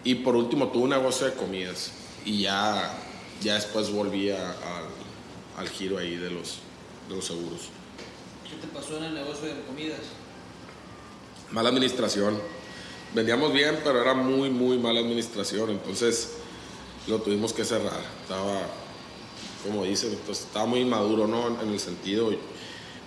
Y 0.04 0.14
por 0.14 0.36
último 0.36 0.68
tuve 0.68 0.84
un 0.84 0.90
negocio 0.90 1.26
de 1.26 1.32
comidas. 1.32 1.90
Y 2.24 2.42
ya, 2.42 2.96
ya 3.42 3.54
después 3.54 3.90
volví 3.90 4.30
a, 4.30 4.50
a, 4.52 5.58
al 5.58 5.68
giro 5.68 5.98
ahí 5.98 6.14
de 6.14 6.30
los, 6.30 6.58
de 7.08 7.16
los 7.16 7.24
seguros. 7.24 7.70
¿Qué 8.48 8.54
te 8.64 8.68
pasó 8.68 8.98
en 8.98 9.04
el 9.06 9.14
negocio 9.14 9.48
de 9.48 9.62
comidas? 9.62 9.98
Mala 11.50 11.70
administración. 11.70 12.40
Vendíamos 13.12 13.52
bien, 13.52 13.80
pero 13.82 14.00
era 14.00 14.14
muy, 14.14 14.48
muy 14.48 14.78
mala 14.78 15.00
administración. 15.00 15.70
Entonces 15.70 16.34
lo 17.08 17.20
tuvimos 17.20 17.52
que 17.52 17.64
cerrar. 17.64 18.00
Estaba, 18.22 18.60
como 19.66 19.84
dicen, 19.84 20.10
entonces, 20.12 20.44
estaba 20.44 20.66
muy 20.66 20.84
maduro, 20.84 21.26
¿no? 21.26 21.60
En 21.60 21.72
el 21.72 21.80
sentido. 21.80 22.30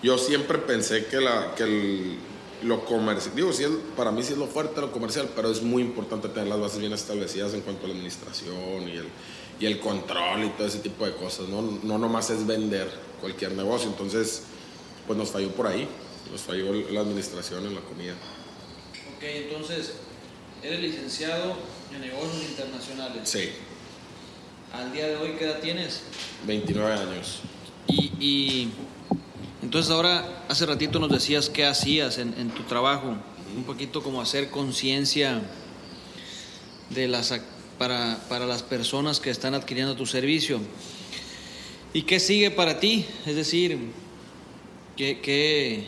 Yo 0.04 0.18
siempre 0.18 0.58
pensé 0.60 1.06
que, 1.06 1.20
la, 1.20 1.54
que 1.56 1.64
el, 1.64 2.18
lo 2.64 2.86
comercial, 2.86 3.36
digo, 3.36 3.52
sí, 3.52 3.66
para 3.96 4.12
mí 4.12 4.24
sí 4.24 4.34
es 4.34 4.40
lo 4.40 4.48
fuerte 4.48 4.82
lo 4.82 4.92
comercial, 4.92 5.30
pero 5.36 5.52
es 5.52 5.62
muy 5.62 5.82
importante 5.82 6.30
tener 6.30 6.48
las 6.48 6.60
bases 6.60 6.80
bien 6.80 6.94
establecidas 6.94 7.54
en 7.54 7.62
cuanto 7.62 7.86
a 7.86 7.90
la 7.90 7.96
administración 7.96 8.88
y 8.88 8.98
el, 8.98 9.08
y 9.60 9.66
el 9.66 9.80
control 9.80 10.46
y 10.46 10.50
todo 10.50 10.68
ese 10.68 10.80
tipo 10.80 11.06
de 11.06 11.14
cosas. 11.14 11.50
No, 11.50 11.62
no 11.84 11.98
nomás 11.98 12.30
es 12.30 12.46
vender 12.46 12.90
cualquier 13.20 13.54
negocio. 13.54 13.90
Entonces 13.90 14.44
pues 15.10 15.18
nos 15.18 15.30
falló 15.30 15.50
por 15.54 15.66
ahí, 15.66 15.88
nos 16.32 16.42
falló 16.42 16.72
la 16.72 17.02
administración 17.02 17.66
en 17.66 17.74
la 17.74 17.82
comida. 17.82 18.14
Ok, 19.18 19.24
entonces, 19.24 19.94
eres 20.62 20.82
licenciado 20.82 21.56
en 21.92 22.02
negocios 22.02 22.44
internacionales. 22.48 23.28
Sí. 23.28 23.50
Al 24.74 24.94
día 24.94 25.08
de 25.08 25.18
hoy, 25.18 25.32
¿qué 25.38 25.46
edad 25.46 25.60
tienes? 25.60 26.02
29 26.46 26.94
años. 26.94 27.40
Y, 27.88 28.12
y 28.20 28.70
entonces 29.64 29.92
ahora, 29.92 30.44
hace 30.48 30.66
ratito 30.66 31.00
nos 31.00 31.12
decías 31.12 31.50
qué 31.50 31.66
hacías 31.66 32.18
en, 32.18 32.34
en 32.38 32.50
tu 32.50 32.64
trabajo, 32.64 33.16
un 33.56 33.64
poquito 33.64 34.04
como 34.04 34.22
hacer 34.22 34.50
conciencia 34.50 35.42
de 36.90 37.08
las 37.08 37.34
para, 37.80 38.20
para 38.28 38.46
las 38.46 38.62
personas 38.62 39.20
que 39.20 39.32
están 39.32 39.56
adquiriendo 39.56 39.96
tu 39.96 40.06
servicio. 40.06 40.60
¿Y 41.94 42.04
qué 42.04 42.20
sigue 42.20 42.52
para 42.52 42.80
ti? 42.80 43.06
Es 43.26 43.36
decir, 43.36 43.80
¿qué, 44.96 45.88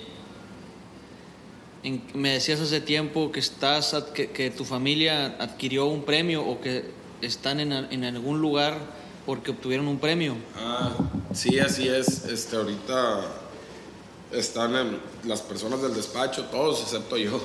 me 2.14 2.30
decías 2.30 2.60
hace 2.62 2.82
tiempo 2.82 3.32
que, 3.32 3.42
estás, 3.42 3.96
que, 4.14 4.52
tu 4.52 4.66
familia 4.66 5.36
adquirió 5.38 5.86
un 5.86 6.04
premio 6.04 6.44
o 6.44 6.60
que 6.60 6.86
están 7.22 7.60
en, 7.60 7.72
en, 7.72 8.04
algún 8.04 8.42
lugar 8.42 8.78
porque 9.26 9.52
obtuvieron 9.52 9.88
un 9.88 10.00
premio? 10.00 10.36
Ah, 10.56 10.94
sí, 11.34 11.60
así 11.60 11.88
es. 11.88 12.26
Este, 12.26 12.56
ahorita 12.56 13.22
están 14.32 15.00
las 15.26 15.42
personas 15.42 15.82
del 15.82 15.94
despacho, 15.94 16.46
todos 16.46 16.82
excepto 16.82 17.18
yo, 17.18 17.40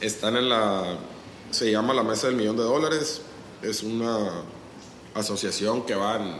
están 0.00 0.36
en 0.36 0.48
la, 0.48 0.98
se 1.50 1.70
llama 1.70 1.94
la 1.94 2.02
Mesa 2.02 2.26
del 2.26 2.36
Millón 2.36 2.56
de 2.56 2.64
Dólares. 2.64 3.22
Es 3.62 3.82
una 3.82 4.42
asociación 5.14 5.84
que 5.84 5.94
va 5.94 6.16
en 6.16 6.36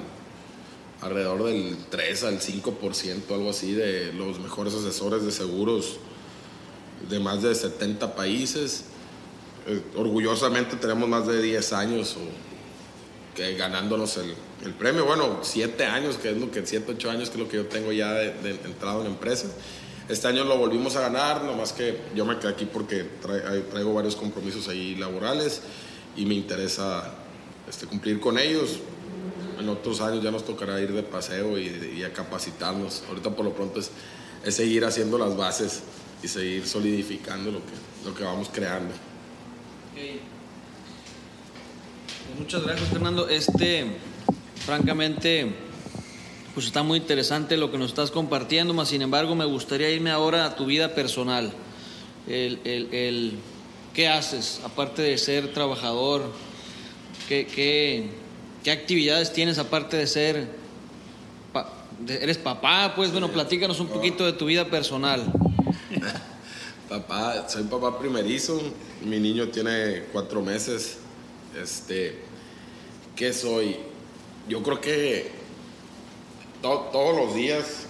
alrededor 1.01 1.45
del 1.45 1.77
3 1.91 2.25
al 2.25 2.41
5%, 2.41 3.31
algo 3.31 3.51
así, 3.51 3.73
de 3.73 4.13
los 4.13 4.39
mejores 4.41 4.75
asesores 4.75 5.25
de 5.25 5.33
seguros 5.33 5.99
de 7.09 7.21
más 7.21 7.43
de 7.43 7.55
70 7.55 8.15
países. 8.15 8.85
Eh, 9.67 9.83
orgullosamente 9.97 10.77
tenemos 10.77 11.09
más 11.09 11.27
de 11.27 11.41
10 11.41 11.73
años 11.73 12.17
ganándonos 13.57 14.17
el, 14.17 14.35
el, 14.65 14.75
premio. 14.75 15.05
Bueno, 15.05 15.41
7 15.43 15.85
años, 15.85 16.17
que 16.17 16.31
es 16.31 16.37
lo 16.37 16.51
que 16.51 16.65
7, 16.65 16.93
8 16.97 17.11
años, 17.11 17.31
que 17.31 17.37
es 17.37 17.43
lo 17.43 17.49
que 17.49 17.57
yo 17.57 17.67
tengo 17.67 17.93
ya 17.93 18.13
de, 18.13 18.51
entrado 18.65 18.99
en 18.99 19.05
la 19.05 19.11
empresa. 19.11 19.49
Este 20.09 20.27
año 20.27 20.45
lo 20.45 20.57
volvimos 20.57 20.97
a 20.97 21.01
ganar, 21.03 21.45
nomás 21.45 21.73
que 21.73 21.99
yo 22.15 22.25
me 22.25 22.39
quedé 22.39 22.49
aquí 22.49 22.65
porque 22.65 23.05
traigo 23.71 23.93
varios 23.93 24.17
compromisos 24.17 24.69
ahí 24.69 24.95
laborales 24.95 25.61
y 26.17 26.25
me 26.25 26.35
interesa 26.35 27.15
este, 27.69 27.87
cumplir 27.87 28.19
con 28.19 28.39
ellos 28.39 28.79
en 29.59 29.69
otros 29.69 30.01
años 30.01 30.23
ya 30.23 30.31
nos 30.31 30.45
tocará 30.45 30.81
ir 30.81 30.93
de 30.93 31.03
paseo 31.03 31.59
y, 31.59 32.03
a 32.03 32.13
capacitarnos. 32.13 33.03
Ahorita 33.09 33.31
por 33.35 33.45
lo 33.45 33.53
pronto 33.53 33.81
es, 33.81 33.91
es, 34.45 34.55
seguir 34.55 34.85
haciendo 34.85 35.19
las 35.19 35.37
bases 35.37 35.83
y 36.23 36.29
seguir 36.29 36.67
solidificando 36.67 37.51
lo 37.51 37.59
que, 37.59 38.09
lo 38.09 38.15
que 38.15 38.25
vamos 38.25 38.49
creando. 38.53 38.95
Pues 39.95 40.38
muchas 42.39 42.63
gracias 42.63 42.89
Fernando. 42.89 43.29
Este, 43.29 43.87
francamente, 44.65 45.53
pues 46.55 46.67
está 46.67 46.83
muy 46.83 46.99
interesante 46.99 47.57
lo 47.57 47.71
que 47.71 47.79
nos 47.79 47.89
estás 47.91 48.11
compartiendo, 48.11 48.75
más 48.75 48.89
sin 48.89 49.03
embargo 49.03 49.35
me 49.35 49.45
gustaría 49.45 49.91
irme 49.91 50.11
ahora 50.11 50.45
a 50.47 50.57
tu 50.57 50.67
vida 50.67 50.95
personal. 50.95 51.53
El, 52.27 52.61
el, 52.65 53.39
¿Qué 53.95 54.09
haces 54.09 54.61
aparte 54.65 55.03
de 55.03 55.19
ser 55.19 55.53
trabajador? 55.53 56.23
¿Qué, 57.29 57.47
qué, 57.47 58.11
¿Qué 58.63 58.71
actividades 58.71 59.33
tienes 59.33 59.59
aparte 59.59 59.97
de 59.97 60.07
ser... 60.07 60.49
eres 62.07 62.39
papá? 62.39 62.93
Pues 62.95 63.11
bueno, 63.11 63.29
platícanos 63.31 63.81
un 63.81 63.89
poquito 63.89 64.25
de 64.25 64.35
tu 64.35 64.47
vida 64.47 64.67
personal. 64.67 65.25
papá, 66.89 67.49
soy 67.49 67.65
papá 67.65 67.99
primerizo. 67.99 68.61
Mi 69.05 69.19
niño 69.19 69.49
tiene 69.49 70.05
cuatro 70.13 70.43
meses. 70.43 70.99
Este, 71.61 72.28
¿qué 73.19 73.33
soy? 73.33 73.77
Yo 74.49 74.63
creo 74.63 74.81
que 74.81 75.33
todos 76.63 77.17
los 77.17 77.35
días 77.35 77.87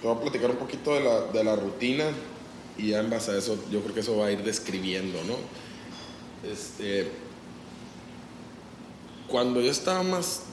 te 0.00 0.08
voy 0.08 0.16
a 0.16 0.20
platicar 0.20 0.50
un 0.50 0.56
poquito 0.56 0.94
de 0.94 1.00
la, 1.00 1.20
de 1.26 1.44
la 1.44 1.56
rutina 1.56 2.04
y 2.78 2.88
ya 2.88 3.00
en 3.00 3.10
base 3.10 3.32
a 3.32 3.36
eso 3.36 3.62
yo 3.70 3.82
creo 3.82 3.94
que 3.94 4.00
eso 4.00 4.16
va 4.16 4.26
a 4.26 4.32
ir 4.32 4.42
describiendo, 4.42 5.18
¿no? 5.24 5.36
Este, 6.50 7.10
cuando 9.28 9.60
yo 9.60 9.70
estaba 9.70 10.02
más... 10.02 10.44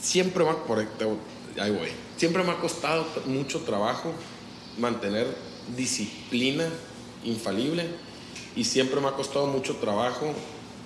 Siempre 0.00 0.44
me, 0.44 0.52
siempre 2.16 2.44
me 2.44 2.52
ha 2.52 2.60
costado 2.60 3.04
mucho 3.26 3.60
trabajo 3.62 4.12
mantener 4.78 5.26
disciplina 5.76 6.68
infalible 7.24 7.84
y 8.54 8.62
siempre 8.62 9.00
me 9.00 9.08
ha 9.08 9.12
costado 9.12 9.48
mucho 9.48 9.74
trabajo 9.76 10.32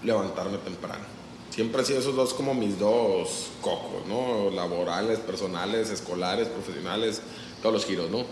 levantarme 0.04 0.58
temprano. 0.58 1.04
Siempre 1.50 1.80
han 1.80 1.86
sido 1.86 1.98
esos 1.98 2.16
dos 2.16 2.32
como 2.32 2.54
mis 2.54 2.78
dos 2.78 3.48
cocos, 3.60 4.06
¿no? 4.06 4.50
Laborales, 4.50 5.18
personales, 5.18 5.90
escolares, 5.90 6.48
profesionales, 6.48 7.20
todos 7.60 7.74
los 7.74 7.84
giros, 7.84 8.10
¿no? 8.10 8.24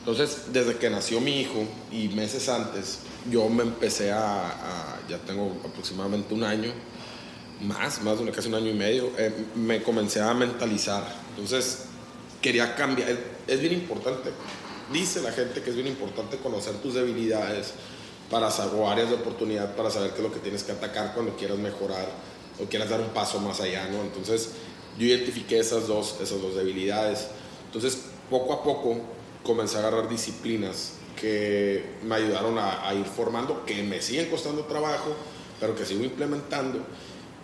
Entonces, 0.00 0.52
desde 0.52 0.76
que 0.76 0.90
nació 0.90 1.20
mi 1.20 1.40
hijo 1.40 1.64
y 1.92 2.08
meses 2.08 2.48
antes, 2.48 3.00
yo 3.30 3.48
me 3.48 3.62
empecé 3.62 4.12
a, 4.12 4.98
ya 5.08 5.18
tengo 5.18 5.56
aproximadamente 5.64 6.34
un 6.34 6.44
año, 6.44 6.72
más, 7.60 8.02
más 8.02 8.24
de 8.24 8.30
casi 8.30 8.48
un 8.48 8.54
año 8.54 8.70
y 8.70 8.74
medio, 8.74 9.10
eh, 9.18 9.32
me 9.54 9.82
comencé 9.82 10.20
a 10.20 10.34
mentalizar. 10.34 11.04
Entonces, 11.30 11.86
quería 12.40 12.74
cambiar. 12.74 13.16
Es 13.46 13.60
bien 13.60 13.72
importante, 13.72 14.30
dice 14.92 15.22
la 15.22 15.32
gente 15.32 15.62
que 15.62 15.70
es 15.70 15.76
bien 15.76 15.88
importante 15.88 16.36
conocer 16.38 16.74
tus 16.74 16.94
debilidades 16.94 17.72
para 18.30 18.48
o 18.48 18.88
áreas 18.88 19.08
de 19.08 19.14
oportunidad 19.16 19.76
para 19.76 19.90
saber 19.90 20.10
qué 20.10 20.16
es 20.16 20.22
lo 20.22 20.32
que 20.32 20.40
tienes 20.40 20.64
que 20.64 20.72
atacar 20.72 21.14
cuando 21.14 21.36
quieras 21.36 21.58
mejorar 21.58 22.06
o 22.60 22.64
quieras 22.64 22.88
dar 22.88 23.00
un 23.00 23.10
paso 23.10 23.38
más 23.40 23.60
allá, 23.60 23.88
¿no? 23.88 24.02
Entonces, 24.02 24.50
yo 24.98 25.06
identifiqué 25.06 25.58
esas 25.58 25.86
dos, 25.86 26.16
esas 26.20 26.40
dos 26.40 26.56
debilidades. 26.56 27.28
Entonces, 27.66 28.00
poco 28.30 28.52
a 28.52 28.62
poco 28.62 28.98
comencé 29.44 29.76
a 29.76 29.80
agarrar 29.80 30.08
disciplinas 30.08 30.94
que 31.20 31.96
me 32.02 32.16
ayudaron 32.16 32.58
a, 32.58 32.92
ir 32.94 33.06
formando, 33.06 33.64
que 33.64 33.82
me 33.82 34.02
siguen 34.02 34.28
costando 34.28 34.64
trabajo, 34.64 35.14
pero 35.60 35.74
que 35.74 35.84
sigo 35.84 36.02
implementando 36.02 36.80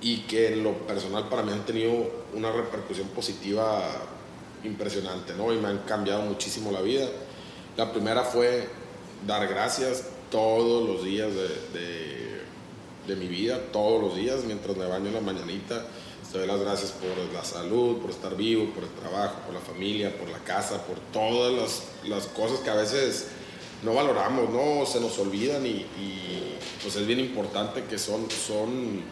y 0.00 0.18
que 0.22 0.52
en 0.52 0.64
lo 0.64 0.72
personal 0.86 1.28
para 1.28 1.42
mí 1.42 1.52
han 1.52 1.64
tenido 1.64 1.92
una 2.34 2.50
repercusión 2.50 3.08
positiva 3.08 3.82
impresionante, 4.64 5.34
¿no? 5.34 5.52
Y 5.52 5.58
me 5.58 5.68
han 5.68 5.78
cambiado 5.78 6.22
muchísimo 6.22 6.72
la 6.72 6.82
vida. 6.82 7.06
La 7.76 7.92
primera 7.92 8.24
fue 8.24 8.68
dar 9.26 9.46
gracias 9.46 10.11
todos 10.32 10.88
los 10.88 11.04
días 11.04 11.30
de, 11.32 12.42
de, 13.06 13.16
mi 13.16 13.28
vida, 13.28 13.60
todos 13.70 14.02
los 14.02 14.16
días, 14.16 14.44
mientras 14.44 14.76
me 14.76 14.86
baño 14.86 15.08
en 15.08 15.14
la 15.14 15.20
mañanita 15.20 15.86
te 16.32 16.38
doy 16.38 16.46
las 16.46 16.60
gracias 16.60 16.92
por 16.92 17.34
la 17.34 17.44
salud, 17.44 17.98
por 17.98 18.10
estar 18.10 18.34
vivo, 18.34 18.72
por 18.72 18.84
el 18.84 18.90
trabajo, 18.90 19.40
por 19.44 19.54
la 19.54 19.60
familia, 19.60 20.16
por 20.16 20.30
la 20.30 20.38
casa, 20.38 20.82
por 20.86 20.98
todas 21.12 21.52
las, 21.52 21.82
las 22.08 22.26
cosas 22.28 22.60
que 22.60 22.70
a 22.70 22.74
veces 22.74 23.26
no 23.82 23.92
valoramos, 23.92 24.48
no 24.48 24.86
se 24.86 24.98
nos 24.98 25.18
olvidan 25.18 25.66
y, 25.66 25.84
pues 26.82 26.96
es 26.96 27.06
bien 27.06 27.20
importante 27.20 27.84
que 27.84 27.98
son, 27.98 28.30
son 28.30 29.02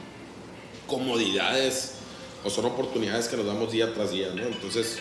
comodidades 0.86 1.96
o 2.42 2.48
son 2.48 2.64
oportunidades 2.64 3.28
que 3.28 3.36
nos 3.36 3.44
damos 3.44 3.70
día 3.70 3.92
tras 3.92 4.12
día, 4.12 4.32
¿no? 4.34 4.44
Entonces, 4.44 4.98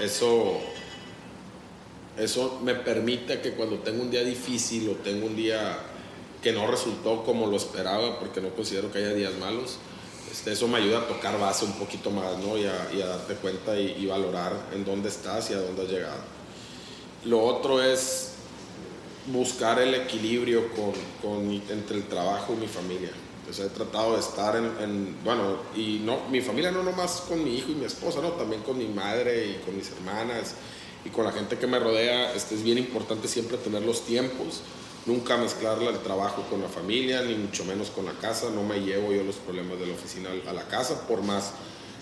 eso, 0.00 0.58
eso 2.20 2.60
me 2.62 2.74
permite 2.74 3.40
que 3.40 3.52
cuando 3.52 3.78
tengo 3.78 4.02
un 4.02 4.10
día 4.10 4.22
difícil 4.22 4.88
o 4.90 4.92
tengo 4.96 5.26
un 5.26 5.36
día 5.36 5.78
que 6.42 6.52
no 6.52 6.66
resultó 6.66 7.24
como 7.24 7.46
lo 7.46 7.56
esperaba, 7.56 8.18
porque 8.18 8.40
no 8.40 8.50
considero 8.50 8.92
que 8.92 8.98
haya 8.98 9.14
días 9.14 9.34
malos, 9.38 9.78
este, 10.30 10.52
eso 10.52 10.68
me 10.68 10.78
ayuda 10.78 11.00
a 11.00 11.08
tocar 11.08 11.38
base 11.38 11.64
un 11.64 11.72
poquito 11.72 12.10
más, 12.10 12.38
¿no? 12.38 12.56
Y 12.56 12.64
a, 12.66 13.06
darte 13.06 13.34
cuenta 13.34 13.78
y, 13.78 14.06
valorar 14.06 14.52
en 14.72 14.84
dónde 14.84 15.08
estás 15.08 15.50
y 15.50 15.54
a 15.54 15.58
dónde 15.58 15.82
has 15.82 15.88
llegado. 15.88 16.20
Lo 17.24 17.42
otro 17.44 17.82
es 17.82 18.32
buscar 19.26 19.80
el 19.80 19.94
equilibrio 19.94 20.68
con, 21.22 21.50
entre 21.68 21.96
el 21.96 22.04
trabajo 22.04 22.54
y 22.54 22.56
mi 22.56 22.68
familia. 22.68 23.10
Entonces 23.40 23.66
he 23.66 23.70
tratado 23.70 24.14
de 24.14 24.20
estar 24.20 24.56
en, 24.56 25.16
bueno, 25.24 25.56
y 25.74 26.00
no, 26.04 26.28
mi 26.30 26.40
familia 26.40 26.70
no 26.70 26.82
nomás 26.82 27.22
con 27.28 27.42
mi 27.42 27.56
hijo 27.56 27.72
y 27.72 27.74
mi 27.74 27.84
esposa, 27.84 28.20
no, 28.22 28.30
también 28.32 28.62
con 28.62 28.78
mi 28.78 28.86
madre 28.86 29.46
y 29.46 29.54
con 29.64 29.76
mis 29.76 29.90
hermanas 29.90 30.54
y 31.04 31.10
con 31.10 31.24
la 31.24 31.32
gente 31.32 31.58
que 31.58 31.66
me 31.66 31.78
rodea. 31.78 32.34
Este, 32.34 32.54
es 32.54 32.62
bien 32.62 32.78
importante 32.78 33.28
siempre 33.28 33.56
tener 33.58 33.82
los 33.82 34.04
tiempos 34.04 34.62
Nunca 35.06 35.38
mezclar 35.38 35.82
el 35.82 35.98
trabajo 36.00 36.44
con 36.50 36.60
la 36.60 36.68
familia, 36.68 37.22
ni 37.22 37.34
mucho 37.34 37.64
menos 37.64 37.88
con 37.88 38.04
la 38.04 38.12
casa. 38.12 38.50
No 38.50 38.62
me 38.62 38.80
llevo 38.80 39.12
yo 39.12 39.24
los 39.24 39.36
problemas 39.36 39.80
de 39.80 39.86
la 39.86 39.94
oficina 39.94 40.28
a 40.46 40.52
la 40.52 40.68
casa, 40.68 41.06
por 41.08 41.22
más 41.22 41.52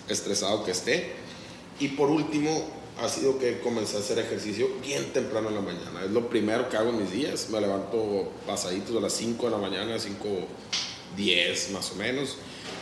estresado 0.09 0.65
que 0.65 0.71
esté. 0.71 1.13
Y 1.79 1.89
por 1.89 2.09
último, 2.09 2.61
ha 3.01 3.07
sido 3.07 3.39
que 3.39 3.61
comencé 3.61 3.95
a 3.95 4.01
hacer 4.01 4.19
ejercicio 4.19 4.67
bien 4.81 5.13
temprano 5.13 5.47
en 5.47 5.55
la 5.55 5.61
mañana. 5.61 6.03
Es 6.03 6.11
lo 6.11 6.29
primero 6.29 6.67
que 6.67 6.75
hago 6.75 6.89
en 6.89 6.99
mis 7.01 7.11
días. 7.11 7.49
Me 7.49 7.61
levanto 7.61 8.33
pasaditos 8.45 8.97
a 8.97 8.99
las 8.99 9.13
5 9.13 9.45
de 9.45 9.51
la 9.51 9.57
mañana, 9.57 9.97
5, 9.97 10.27
10 11.15 11.71
más 11.71 11.91
o 11.91 11.95
menos, 11.95 12.35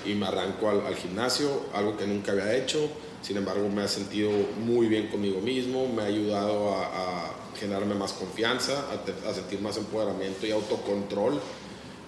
y 0.04 0.16
me 0.16 0.26
arranco 0.26 0.68
al, 0.70 0.96
gimnasio, 0.96 1.68
algo 1.76 1.96
que 1.96 2.08
nunca 2.08 2.32
había 2.32 2.56
hecho. 2.56 2.90
Sin 3.22 3.38
embargo, 3.38 3.68
me 3.70 3.82
ha 3.82 3.88
sentido 3.88 4.30
muy 4.64 4.88
bien 4.88 5.08
conmigo 5.08 5.42
mismo, 5.42 5.88
me 5.88 6.04
ha 6.04 6.06
ayudado 6.06 6.76
a 6.76 7.34
generarme 7.60 7.96
más 7.96 8.14
confianza, 8.14 8.86
a, 9.28 9.34
sentir 9.34 9.62
más 9.62 9.78
empoderamiento 9.78 10.46
y 10.46 10.52
autocontrol 10.52 11.40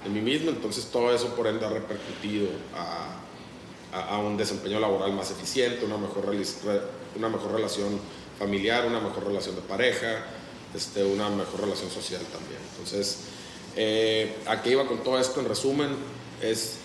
en 0.05 0.13
mí 0.13 0.21
mismo. 0.21 0.51
Entonces 0.51 0.85
todo 0.85 1.13
eso 1.13 1.35
por 1.35 1.47
ende 1.47 1.65
ha 1.65 1.69
repercutido 1.69 2.47
a, 2.75 4.07
a, 4.09 4.19
un 4.19 4.37
desempeño 4.37 4.79
laboral 4.79 5.13
más 5.13 5.31
eficiente, 5.31 5.85
una 5.85 5.97
mejor, 5.97 6.31
una 7.15 7.29
mejor 7.29 7.51
relación 7.51 7.99
familiar, 8.37 8.85
una 8.85 8.99
mejor 8.99 9.27
relación 9.27 9.55
de 9.55 9.61
pareja, 9.61 10.25
este, 10.73 11.03
una 11.03 11.29
mejor 11.29 11.61
relación 11.61 11.89
social 11.89 12.21
también. 12.31 12.61
Entonces, 12.71 13.19
eh, 13.75 14.35
¿a 14.47 14.61
qué 14.61 14.71
iba 14.71 14.87
con 14.87 15.03
todo 15.03 15.19
esto? 15.19 15.39
En 15.39 15.47
resumen, 15.47 15.89
es 16.41 16.77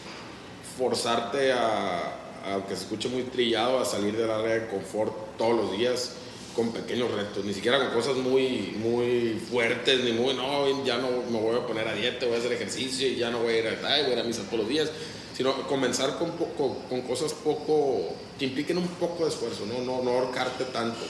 forzarte 0.77 1.53
a, 1.53 2.21
aunque 2.53 2.77
se 2.77 2.83
escuche 2.83 3.09
muy 3.09 3.23
trillado, 3.23 3.79
a 3.79 3.85
salir 3.85 4.17
del 4.17 4.31
área 4.31 4.55
de 4.55 4.69
confort 4.69 5.13
todos 5.37 5.57
los 5.57 5.73
días 5.73 6.13
con 6.55 6.73
pequeños 6.73 7.11
retos, 7.11 7.45
ni 7.45 7.53
siquiera 7.53 7.79
con 7.79 7.89
cosas 7.91 8.17
muy, 8.17 8.77
muy 8.81 9.41
fuertes, 9.51 10.05
ni 10.05 10.13
muy, 10.13 10.35
no, 10.35 10.85
ya 10.85 10.99
no 10.99 11.09
me 11.31 11.41
voy 11.41 11.57
a 11.57 11.67
poner 11.67 11.89
a 11.89 11.95
dieta, 11.95 12.27
voy 12.27 12.37
a 12.37 12.39
hacer 12.39 12.53
ejercicio 12.53 13.09
y 13.09 13.17
ya 13.17 13.31
no 13.31 13.41
voy 13.41 13.55
a 13.55 13.59
ir 13.59 13.67
a, 13.67 13.71
voy 13.81 13.91
a, 13.91 14.13
ir 14.13 14.19
a 14.19 14.23
misa 14.23 14.43
todos 14.45 14.61
los 14.61 14.69
días, 14.69 14.91
sino 15.37 15.67
comenzar 15.67 16.17
con, 16.17 16.31
con, 16.31 16.75
con, 16.89 17.03
cosas 17.03 17.33
poco, 17.33 18.15
que 18.39 18.47
impliquen 18.47 18.79
un 18.79 18.87
poco 18.87 19.25
de 19.25 19.31
esfuerzo, 19.31 19.67
no, 19.67 19.85
no, 19.85 20.03
no 20.03 20.11
ahorcarte 20.11 20.65
tanto. 20.67 21.01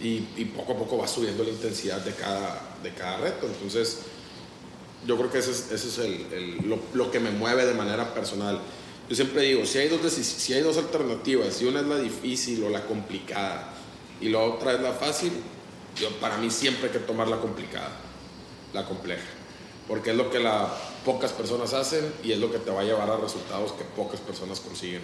Y, 0.00 0.26
y, 0.36 0.50
poco 0.56 0.72
a 0.72 0.76
poco 0.76 0.98
va 0.98 1.06
subiendo 1.06 1.44
la 1.44 1.50
intensidad 1.50 2.00
de 2.00 2.12
cada, 2.12 2.60
de 2.82 2.92
cada 2.92 3.18
reto. 3.18 3.46
Entonces, 3.46 4.00
yo 5.06 5.16
creo 5.16 5.30
que 5.30 5.38
ese 5.38 5.52
es, 5.52 5.70
ese 5.70 5.88
es 5.88 5.98
el, 5.98 6.32
el, 6.32 6.68
lo, 6.68 6.80
lo, 6.92 7.12
que 7.12 7.20
me 7.20 7.30
mueve 7.30 7.66
de 7.66 7.74
manera 7.74 8.12
personal. 8.12 8.58
Yo 9.08 9.16
siempre 9.16 9.42
digo, 9.42 9.66
si 9.66 9.78
hay, 9.78 9.88
dos, 9.88 10.00
si 10.12 10.54
hay 10.54 10.62
dos 10.62 10.78
alternativas, 10.78 11.54
si 11.54 11.64
una 11.66 11.80
es 11.80 11.86
la 11.86 11.98
difícil 11.98 12.64
o 12.64 12.70
la 12.70 12.84
complicada 12.86 13.74
y 14.20 14.28
la 14.28 14.38
otra 14.38 14.72
es 14.72 14.80
la 14.80 14.92
fácil, 14.92 15.32
para 16.20 16.38
mí 16.38 16.50
siempre 16.50 16.86
hay 16.86 16.92
que 16.92 17.00
tomar 17.00 17.28
la 17.28 17.38
complicada, 17.38 17.90
la 18.72 18.86
compleja, 18.86 19.26
porque 19.86 20.10
es 20.10 20.16
lo 20.16 20.30
que 20.30 20.38
la, 20.38 20.72
pocas 21.04 21.32
personas 21.32 21.72
hacen 21.74 22.12
y 22.22 22.32
es 22.32 22.38
lo 22.38 22.50
que 22.50 22.58
te 22.58 22.70
va 22.70 22.80
a 22.80 22.84
llevar 22.84 23.10
a 23.10 23.16
resultados 23.16 23.72
que 23.72 23.84
pocas 23.84 24.20
personas 24.20 24.60
consiguen. 24.60 25.02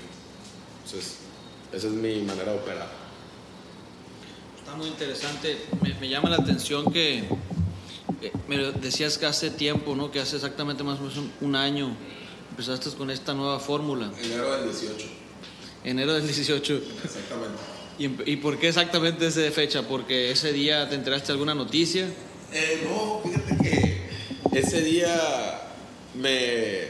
Entonces, 0.84 1.16
esa 1.72 1.86
es 1.88 1.92
mi 1.92 2.20
manera 2.22 2.52
de 2.52 2.58
operar. 2.58 2.88
Está 4.58 4.74
muy 4.76 4.88
interesante, 4.88 5.58
me, 6.00 6.08
llama 6.08 6.30
la 6.30 6.36
atención 6.36 6.90
que 6.92 7.24
me 8.48 8.56
decías 8.72 9.18
que 9.18 9.26
hace 9.26 9.50
tiempo, 9.50 9.94
¿no? 9.94 10.10
Que 10.10 10.20
hace 10.20 10.36
exactamente 10.36 10.84
más 10.84 10.98
o 10.98 11.02
menos 11.02 11.18
un 11.40 11.56
año 11.56 11.96
empezaste 12.58 12.90
con 12.96 13.08
esta 13.08 13.34
nueva 13.34 13.60
fórmula. 13.60 14.10
Enero 14.20 14.52
del 14.56 14.64
18. 14.64 15.06
Enero 15.84 16.14
del 16.14 16.24
18. 16.24 16.82
Exactamente. 17.04 17.56
¿Y, 18.00 18.32
¿Y, 18.32 18.36
por 18.38 18.58
qué 18.58 18.66
exactamente 18.66 19.28
esa 19.28 19.48
fecha? 19.52 19.86
¿Porque 19.86 20.32
ese 20.32 20.52
día 20.52 20.88
te 20.88 20.96
enteraste 20.96 21.28
de 21.28 21.32
alguna 21.34 21.54
noticia? 21.54 22.08
Eh, 22.52 22.88
no, 22.90 23.20
fíjate 23.22 23.56
que 23.62 24.58
ese 24.58 24.82
día 24.82 25.70
me, 26.16 26.88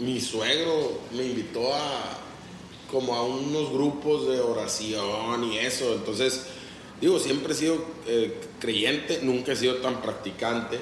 mi 0.00 0.20
suegro 0.20 1.02
me 1.12 1.22
invitó 1.22 1.72
a 1.72 2.18
como 2.90 3.14
a 3.14 3.22
unos 3.22 3.70
grupos 3.70 4.26
de 4.26 4.40
oración 4.40 5.44
y 5.44 5.58
eso. 5.58 5.94
Entonces, 5.94 6.46
digo, 7.00 7.20
siempre 7.20 7.52
he 7.52 7.56
sido 7.56 7.84
eh, 8.08 8.40
creyente, 8.58 9.20
nunca 9.22 9.52
he 9.52 9.56
sido 9.56 9.76
tan 9.76 10.02
practicante. 10.02 10.80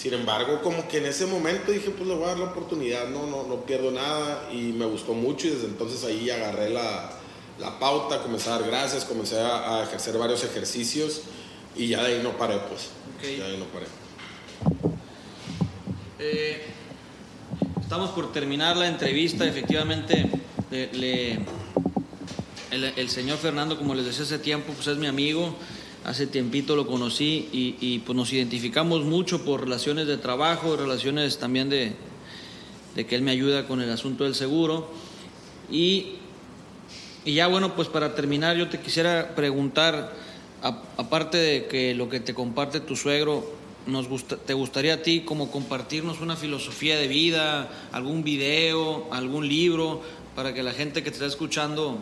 Sin 0.00 0.14
embargo, 0.14 0.62
como 0.62 0.88
que 0.88 0.96
en 0.96 1.04
ese 1.04 1.26
momento 1.26 1.72
dije, 1.72 1.90
pues 1.90 2.08
le 2.08 2.14
voy 2.14 2.24
a 2.24 2.28
dar 2.28 2.38
la 2.38 2.46
oportunidad, 2.46 3.10
no, 3.10 3.26
no, 3.26 3.42
no 3.42 3.66
pierdo 3.66 3.90
nada 3.90 4.48
y 4.50 4.72
me 4.72 4.86
gustó 4.86 5.12
mucho 5.12 5.46
y 5.46 5.50
desde 5.50 5.66
entonces 5.66 6.02
ahí 6.04 6.30
agarré 6.30 6.70
la, 6.70 7.10
la 7.58 7.78
pauta, 7.78 8.22
comencé 8.22 8.48
a 8.48 8.52
dar 8.52 8.64
gracias, 8.64 9.04
comencé 9.04 9.38
a, 9.38 9.76
a, 9.76 9.82
ejercer 9.84 10.16
varios 10.16 10.42
ejercicios 10.42 11.20
y 11.76 11.88
ya 11.88 12.02
de 12.02 12.14
ahí 12.14 12.20
no 12.22 12.30
paré, 12.38 12.56
pues. 12.66 12.88
Okay. 13.18 13.36
Ya 13.36 13.44
de 13.44 13.50
ahí 13.50 13.58
no 13.58 13.66
paré. 13.66 13.86
Eh, 16.18 16.62
estamos 17.78 18.08
por 18.12 18.32
terminar 18.32 18.78
la 18.78 18.88
entrevista, 18.88 19.44
efectivamente, 19.44 20.30
le, 20.70 20.90
le, 20.94 21.32
el, 22.70 22.84
el 22.96 23.10
señor 23.10 23.36
Fernando, 23.36 23.76
como 23.76 23.94
les 23.94 24.06
decía 24.06 24.22
hace 24.22 24.38
tiempo, 24.38 24.72
pues 24.72 24.86
es 24.86 24.96
mi 24.96 25.08
amigo 25.08 25.54
hace 26.04 26.26
tiempito 26.26 26.76
lo 26.76 26.86
conocí 26.86 27.48
y, 27.52 27.98
pues 28.00 28.16
nos 28.16 28.32
identificamos 28.32 29.04
mucho 29.04 29.44
por 29.44 29.62
relaciones 29.62 30.06
de 30.06 30.16
trabajo, 30.16 30.76
relaciones 30.76 31.38
también 31.38 31.68
de, 31.68 31.94
que 32.94 33.14
él 33.14 33.22
me 33.22 33.30
ayuda 33.30 33.66
con 33.66 33.80
el 33.80 33.90
asunto 33.90 34.24
del 34.24 34.34
seguro. 34.34 34.90
Y, 35.70 36.14
y 37.24 37.34
ya 37.34 37.46
bueno, 37.46 37.74
pues 37.76 37.88
para 37.88 38.14
terminar 38.14 38.56
yo 38.56 38.68
te 38.68 38.80
quisiera 38.80 39.34
preguntar, 39.34 40.14
aparte 40.62 41.38
de 41.38 41.66
que 41.66 41.94
lo 41.94 42.08
que 42.08 42.20
te 42.20 42.34
comparte 42.34 42.80
tu 42.80 42.96
suegro, 42.96 43.58
nos 43.86 44.08
gusta, 44.08 44.36
¿te 44.36 44.52
gustaría 44.52 44.94
a 44.94 45.02
ti 45.02 45.20
como 45.20 45.50
compartirnos 45.50 46.20
una 46.20 46.36
filosofía 46.36 46.98
de 46.98 47.08
vida, 47.08 47.70
algún 47.92 48.22
video, 48.22 49.08
algún 49.10 49.48
libro, 49.48 50.02
para 50.36 50.52
que 50.52 50.62
la 50.62 50.72
gente 50.72 51.02
que 51.02 51.10
te 51.10 51.16
está 51.16 51.26
escuchando 51.26 51.98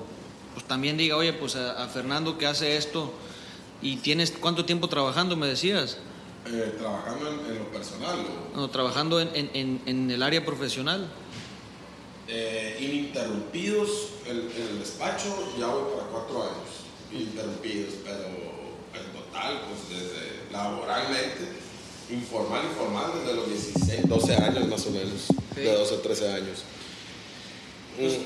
pues 0.55 0.67
también 0.67 0.97
diga, 0.97 1.17
oye, 1.17 1.33
pues 1.33 1.55
a, 1.55 1.85
a 1.85 1.87
Fernando 1.87 2.37
que 2.37 2.47
hace 2.47 2.77
esto, 2.77 3.13
¿Y 3.81 3.97
tienes 3.97 4.33
cuánto 4.33 4.65
tiempo 4.65 4.89
trabajando, 4.89 5.37
me 5.37 5.47
decías? 5.47 5.99
Eh, 6.47 6.75
¿Trabajando 6.79 7.29
en, 7.29 7.53
en, 7.53 7.59
lo 7.59 7.71
personal? 7.71 8.19
O... 8.55 8.57
No, 8.57 8.71
trabajando 8.71 9.21
en, 9.21 9.31
en, 9.35 9.81
en, 9.87 10.11
el 10.11 10.23
área 10.23 10.45
profesional. 10.45 11.09
Eh, 12.27 12.77
ininterrumpidos 12.81 13.91
en, 14.27 14.37
el 14.37 14.79
despacho, 14.81 15.53
ya 15.59 15.67
voy 15.67 15.93
para 15.95 16.09
cuatro 16.09 16.43
años. 16.43 16.89
Ininterrumpidos, 17.13 17.95
pero 18.05 18.27
en 18.27 19.13
total, 19.13 19.63
pues 19.69 20.01
desde 20.01 20.51
laboralmente, 20.51 21.53
informal, 22.11 22.65
informal, 22.65 23.13
desde 23.21 23.37
los 23.37 23.49
16, 23.49 24.09
12 24.09 24.35
años 24.37 24.69
más 24.69 24.87
o 24.87 24.91
menos. 24.91 25.27
Sí. 25.55 25.61
De 25.61 25.73
12 25.73 25.95
a 25.95 26.03
13 26.03 26.33
años. 26.33 26.65
Pues, 27.97 28.19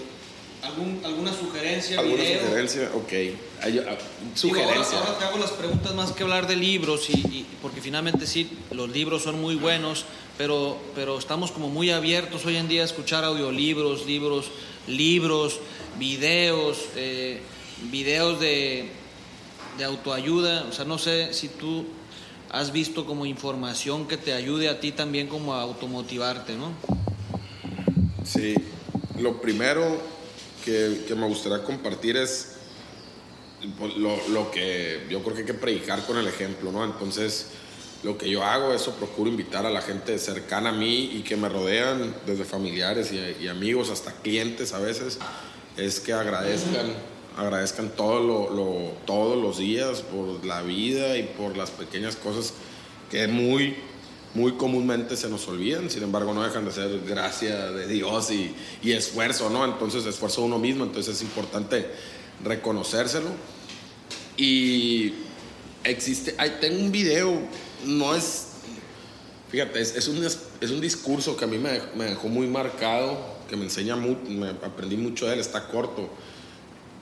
¿Algún, 0.63 1.01
¿Alguna 1.05 1.33
sugerencia? 1.33 1.99
¿Alguna 1.99 2.23
video? 2.23 2.41
sugerencia? 2.41 2.91
Ok. 2.95 3.13
Uh, 3.13 4.39
sugerencia. 4.39 4.45
Digo, 4.45 4.59
ahora, 4.61 5.07
ahora, 5.07 5.19
te 5.19 5.25
hago 5.25 5.39
las 5.39 5.51
preguntas 5.51 5.95
más 5.95 6.13
que 6.13 6.23
hablar 6.23 6.47
de 6.47 6.57
libros, 6.57 7.11
y, 7.11 7.15
y, 7.15 7.47
porque 7.61 7.81
finalmente 7.81 8.27
sí, 8.27 8.49
los 8.71 8.89
libros 8.89 9.23
son 9.25 9.41
muy 9.41 9.57
buenos, 9.57 10.05
pero, 10.39 10.79
pero 10.95 11.19
estamos 11.19 11.51
como 11.51 11.69
muy 11.69 11.91
abiertos 11.91 12.47
hoy 12.47 12.57
en 12.57 12.69
día 12.69 12.83
a 12.83 12.85
escuchar 12.85 13.25
audiolibros, 13.25 14.07
libros, 14.07 14.53
libros, 14.87 15.59
videos, 15.99 16.79
eh, 16.95 17.41
videos 17.91 18.39
de, 18.39 18.89
de 19.79 19.85
autoayuda. 19.85 20.65
O 20.65 20.73
sea, 20.73 20.85
no 20.85 20.99
sé 20.99 21.35
si 21.35 21.49
tú 21.49 21.87
has 22.51 22.73
visto 22.73 23.05
como 23.05 23.27
información 23.27 24.07
que 24.07 24.17
te 24.17 24.33
ayude 24.33 24.69
a 24.69 24.79
ti 24.79 24.93
también 24.93 25.27
como 25.27 25.55
a 25.55 25.63
automotivarte, 25.63 26.55
¿no? 26.55 26.73
Sí. 28.25 28.55
Lo 29.19 29.41
primero 29.41 30.01
que, 30.65 31.05
que, 31.07 31.15
me 31.15 31.27
gustaría 31.27 31.63
compartir 31.65 32.17
es 32.17 32.57
lo, 33.97 34.29
lo, 34.29 34.51
que 34.51 35.07
yo 35.11 35.23
creo 35.23 35.35
que 35.35 35.41
hay 35.41 35.47
que 35.47 35.55
predicar 35.55 36.05
con 36.07 36.19
el 36.19 36.27
ejemplo, 36.27 36.73
¿no? 36.73 36.85
Entonces, 36.85 37.49
lo 38.03 38.19
que 38.19 38.29
yo 38.29 38.43
hago, 38.43 38.73
eso 38.73 38.95
procuro 38.97 39.31
invitar 39.31 39.65
a 39.67 39.71
la 39.71 39.81
gente 39.81 40.19
cercana 40.19 40.71
a 40.71 40.73
mí 40.73 41.11
y 41.13 41.23
que 41.23 41.37
me 41.37 41.49
rodean, 41.49 42.15
desde 42.27 42.45
familiares 42.45 43.13
y, 43.13 43.45
y 43.45 43.49
amigos 43.49 43.91
hasta 43.91 44.13
clientes 44.13 44.73
a 44.73 44.79
veces, 44.79 45.19
es 45.77 46.01
que 46.01 46.13
agradezcan, 46.13 46.93
agradezcan 47.37 47.91
todo 47.91 48.21
lo, 48.21 48.51
lo, 48.51 48.93
todos 49.07 49.41
los 49.41 49.59
días 49.59 50.03
por 50.03 50.45
la 50.45 50.63
vida 50.63 51.17
y 51.17 51.23
por 51.23 51.57
las 51.57 51.71
pequeñas 51.71 52.17
cosas 52.17 52.55
que 53.11 53.29
muy 53.29 53.77
muy 54.35 54.53
comúnmente 54.53 55.17
se 55.17 55.29
nos 55.29 55.47
olvidan, 55.49 55.91
sin 55.91 56.03
embargo 56.03 56.33
no 56.33 56.43
dejan 56.43 56.65
de 56.65 56.73
ser 56.73 57.01
gracia 57.01 57.71
de 57.71 57.87
Dios 57.87 58.31
y, 58.31 58.55
y 58.83 58.93
esfuerzo, 58.93 59.51
¿no? 59.51 59.65
Entonces 59.65 60.07
esfuerzo 60.07 60.43
uno 60.43 60.59
mismo, 60.59 60.85
entonces 60.85 61.17
es 61.17 61.23
importante 61.23 61.87
reconocérselo. 62.43 63.29
Y 64.37 65.13
existe, 65.85 66.35
hay, 66.39 66.59
tengo 66.61 66.81
un 66.81 66.91
video, 66.91 67.39
no 67.85 68.15
es, 68.15 68.47
fíjate, 69.51 69.81
es, 69.81 70.09
un, 70.09 70.25
es 70.25 70.71
un 70.71 70.81
discurso 70.81 71.37
que 71.37 71.45
a 71.45 71.49
mí 71.49 71.59
me, 71.59 71.81
me, 71.95 72.07
dejó 72.07 72.29
muy 72.29 72.47
marcado, 72.47 73.19
que 73.49 73.57
me 73.57 73.65
enseña 73.65 73.97
mucho, 73.97 74.21
me 74.31 74.49
aprendí 74.49 74.97
mucho 74.97 75.27
de 75.27 75.35
él, 75.35 75.41
está 75.41 75.69
corto. 75.69 76.09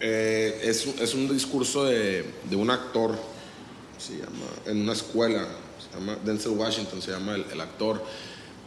Eh, 0.01 0.61
es, 0.65 0.87
es 0.87 1.15
un 1.15 1.33
discurso 1.33 1.85
de, 1.85 2.25
de 2.49 2.57
un 2.57 2.71
actor, 2.71 3.17
se 3.99 4.15
llama, 4.15 4.47
en 4.67 4.83
una 4.83 4.95
escuela, 4.95 5.47
Denzel 6.25 6.53
Washington, 6.53 7.03
se 7.03 7.11
llama 7.11 7.35
el, 7.35 7.61
actor. 7.61 8.03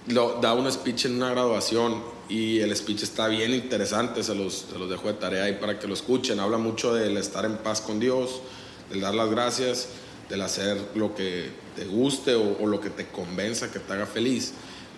Lo, 0.08 0.40
da 0.42 0.54
un 0.54 0.70
speech 0.72 1.06
en 1.06 1.16
una 1.16 1.30
graduación 1.32 2.04
y 2.30 2.60
el 2.60 2.76
speech 2.76 3.04
está 3.04 3.28
bien 3.28 3.54
interesante, 3.54 4.24
se 4.24 4.36
los, 4.36 4.66
se 4.72 4.78
dejo 4.78 5.08
de 5.08 5.14
tarea 5.14 5.46
ahí 5.46 5.54
para 5.54 5.80
que 5.80 5.88
lo 5.88 5.94
escuchen. 5.94 6.40
Habla 6.40 6.58
mucho 6.58 6.94
del 6.94 7.18
estar 7.18 7.46
en 7.46 7.58
paz 7.58 7.82
con 7.82 8.00
Dios, 8.00 8.42
del 8.90 9.02
dar 9.02 9.14
las 9.14 9.30
gracias, 9.30 9.88
del 10.30 10.42
hacer 10.42 10.78
lo 10.96 11.16
que 11.16 11.50
te 11.76 11.86
guste 11.86 12.36
o, 12.36 12.66
lo 12.66 12.80
que 12.80 12.90
te 12.90 13.08
convenza, 13.08 13.72
que 13.72 13.80
te 13.80 13.94
haga 13.94 14.06
feliz. 14.06 14.54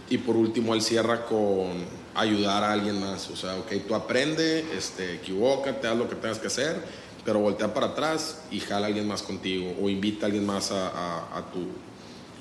Y 0.10 0.20
por 0.20 0.36
último, 0.36 0.76
él 0.76 0.82
cierra 0.82 1.26
con 1.26 1.74
ayudar 2.14 2.64
a 2.64 2.72
alguien 2.72 3.00
más. 3.00 3.30
O 3.30 3.36
sea, 3.36 3.56
ok, 3.58 3.72
tú 3.88 3.96
aprende, 3.96 4.66
este, 4.76 5.16
equivócate, 5.16 5.88
haz 5.88 5.98
lo 5.98 6.08
que 6.08 6.16
tengas 6.16 6.40
que 6.40 6.48
hacer, 6.48 6.80
pero 7.24 7.40
voltea 7.40 7.74
para 7.74 7.88
atrás 7.88 8.42
y 8.52 8.60
jala 8.60 8.86
a 8.86 8.88
alguien 8.88 9.08
más 9.08 9.24
contigo 9.24 9.76
o 9.82 9.90
invita 9.90 10.26
a 10.26 10.28
alguien 10.28 10.46
más 10.46 10.72
a 10.72 11.44
tu, 11.52 11.68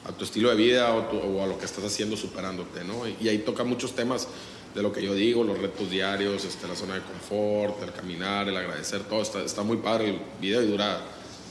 a 0.04 0.12
tu 0.12 0.24
estilo 0.24 0.50
de 0.50 0.56
vida 0.56 0.94
o, 0.94 1.02
tu, 1.04 1.16
o, 1.18 1.42
a 1.42 1.46
lo 1.46 1.58
que 1.58 1.64
estás 1.64 1.84
haciendo 1.84 2.16
superándote, 2.16 2.84
¿no? 2.84 3.08
Y, 3.08 3.16
y, 3.20 3.28
ahí 3.28 3.38
toca 3.38 3.64
muchos 3.64 3.94
temas 3.94 4.28
de 4.74 4.82
lo 4.82 4.92
que 4.92 5.02
yo 5.02 5.14
digo, 5.14 5.44
los 5.44 5.58
retos 5.58 5.88
diarios, 5.90 6.44
este, 6.44 6.66
la 6.66 6.74
zona 6.74 6.94
de 6.94 7.02
confort, 7.02 7.82
el 7.82 7.92
caminar, 7.92 8.48
el 8.48 8.56
agradecer, 8.56 9.04
todo. 9.04 9.22
Está, 9.22 9.42
está 9.42 9.62
muy 9.62 9.78
padre 9.78 10.10
el 10.10 10.20
video 10.40 10.62
y 10.62 10.66
dura 10.66 11.00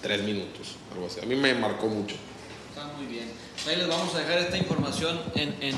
tres 0.01 0.23
minutos, 0.23 0.75
algo 0.93 1.07
así. 1.07 1.21
A 1.21 1.25
mí 1.25 1.35
me 1.35 1.53
marcó 1.53 1.87
mucho. 1.87 2.15
Está 2.69 2.85
muy 2.97 3.07
bien. 3.07 3.31
Ahí 3.67 3.77
les 3.77 3.87
vamos 3.87 4.13
a 4.13 4.19
dejar 4.19 4.39
esta 4.39 4.57
información 4.57 5.19
en, 5.35 5.55
en, 5.61 5.75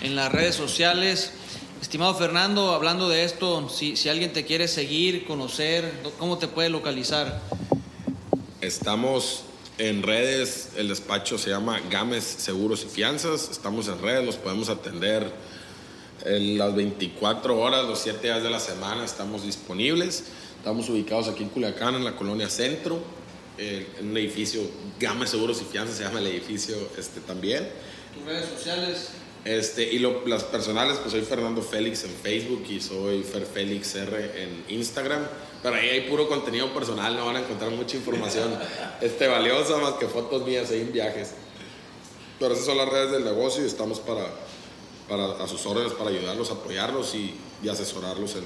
en 0.00 0.16
las 0.16 0.32
redes 0.32 0.54
sociales. 0.54 1.32
Estimado 1.82 2.14
Fernando, 2.14 2.72
hablando 2.72 3.08
de 3.10 3.24
esto, 3.24 3.68
si, 3.68 3.96
si 3.96 4.08
alguien 4.08 4.32
te 4.32 4.46
quiere 4.46 4.66
seguir, 4.66 5.26
conocer, 5.26 5.92
¿cómo 6.18 6.38
te 6.38 6.48
puede 6.48 6.70
localizar? 6.70 7.42
Estamos 8.62 9.45
en 9.78 10.02
redes, 10.02 10.70
el 10.76 10.88
despacho 10.88 11.38
se 11.38 11.50
llama 11.50 11.80
Games 11.90 12.24
Seguros 12.24 12.84
y 12.84 12.88
Fianzas, 12.88 13.48
estamos 13.50 13.88
en 13.88 14.00
redes, 14.00 14.24
los 14.24 14.36
podemos 14.36 14.68
atender 14.68 15.30
en 16.24 16.58
las 16.58 16.74
24 16.74 17.58
horas, 17.58 17.84
los 17.84 18.00
7 18.00 18.20
días 18.22 18.42
de 18.42 18.50
la 18.50 18.60
semana 18.60 19.04
estamos 19.04 19.44
disponibles. 19.44 20.24
Estamos 20.58 20.88
ubicados 20.88 21.28
aquí 21.28 21.44
en 21.44 21.50
Culiacán, 21.50 21.94
en 21.94 22.04
la 22.04 22.16
colonia 22.16 22.48
Centro, 22.48 22.98
en 23.56 24.10
un 24.10 24.16
edificio 24.16 24.62
Games 24.98 25.30
Seguros 25.30 25.62
y 25.62 25.64
Fianzas, 25.64 25.96
se 25.96 26.02
llama 26.02 26.18
el 26.18 26.26
edificio 26.26 26.76
este, 26.98 27.20
también. 27.20 27.68
¿Tus 28.12 28.24
redes 28.24 28.48
sociales? 28.48 29.10
Este, 29.44 29.92
y 29.92 30.00
las 30.26 30.42
personales, 30.42 30.96
pues 30.96 31.12
soy 31.12 31.22
Fernando 31.22 31.62
Félix 31.62 32.02
en 32.02 32.10
Facebook 32.10 32.64
y 32.68 32.80
soy 32.80 33.22
Fer 33.22 33.46
Félix 33.46 33.94
R 33.94 34.42
en 34.42 34.64
Instagram. 34.76 35.22
Pero 35.66 35.78
ahí 35.78 35.88
hay 35.88 36.00
puro 36.02 36.28
contenido 36.28 36.72
personal, 36.72 37.16
no 37.16 37.26
van 37.26 37.34
a 37.34 37.40
encontrar 37.40 37.72
mucha 37.72 37.96
información 37.96 38.56
este, 39.00 39.26
valiosa 39.26 39.76
más 39.78 39.94
que 39.94 40.06
fotos 40.06 40.46
mías 40.46 40.70
ahí 40.70 40.82
en 40.82 40.92
viajes. 40.92 41.32
Pero 42.38 42.54
esas 42.54 42.66
son 42.66 42.76
las 42.76 42.88
redes 42.88 43.10
del 43.10 43.24
negocio 43.24 43.64
y 43.64 43.66
estamos 43.66 43.98
para, 43.98 44.28
para 45.08 45.42
a 45.42 45.48
sus 45.48 45.66
órdenes 45.66 45.92
para 45.94 46.10
ayudarlos, 46.10 46.52
apoyarlos 46.52 47.16
y, 47.16 47.34
y 47.64 47.68
asesorarlos 47.68 48.36
en 48.36 48.44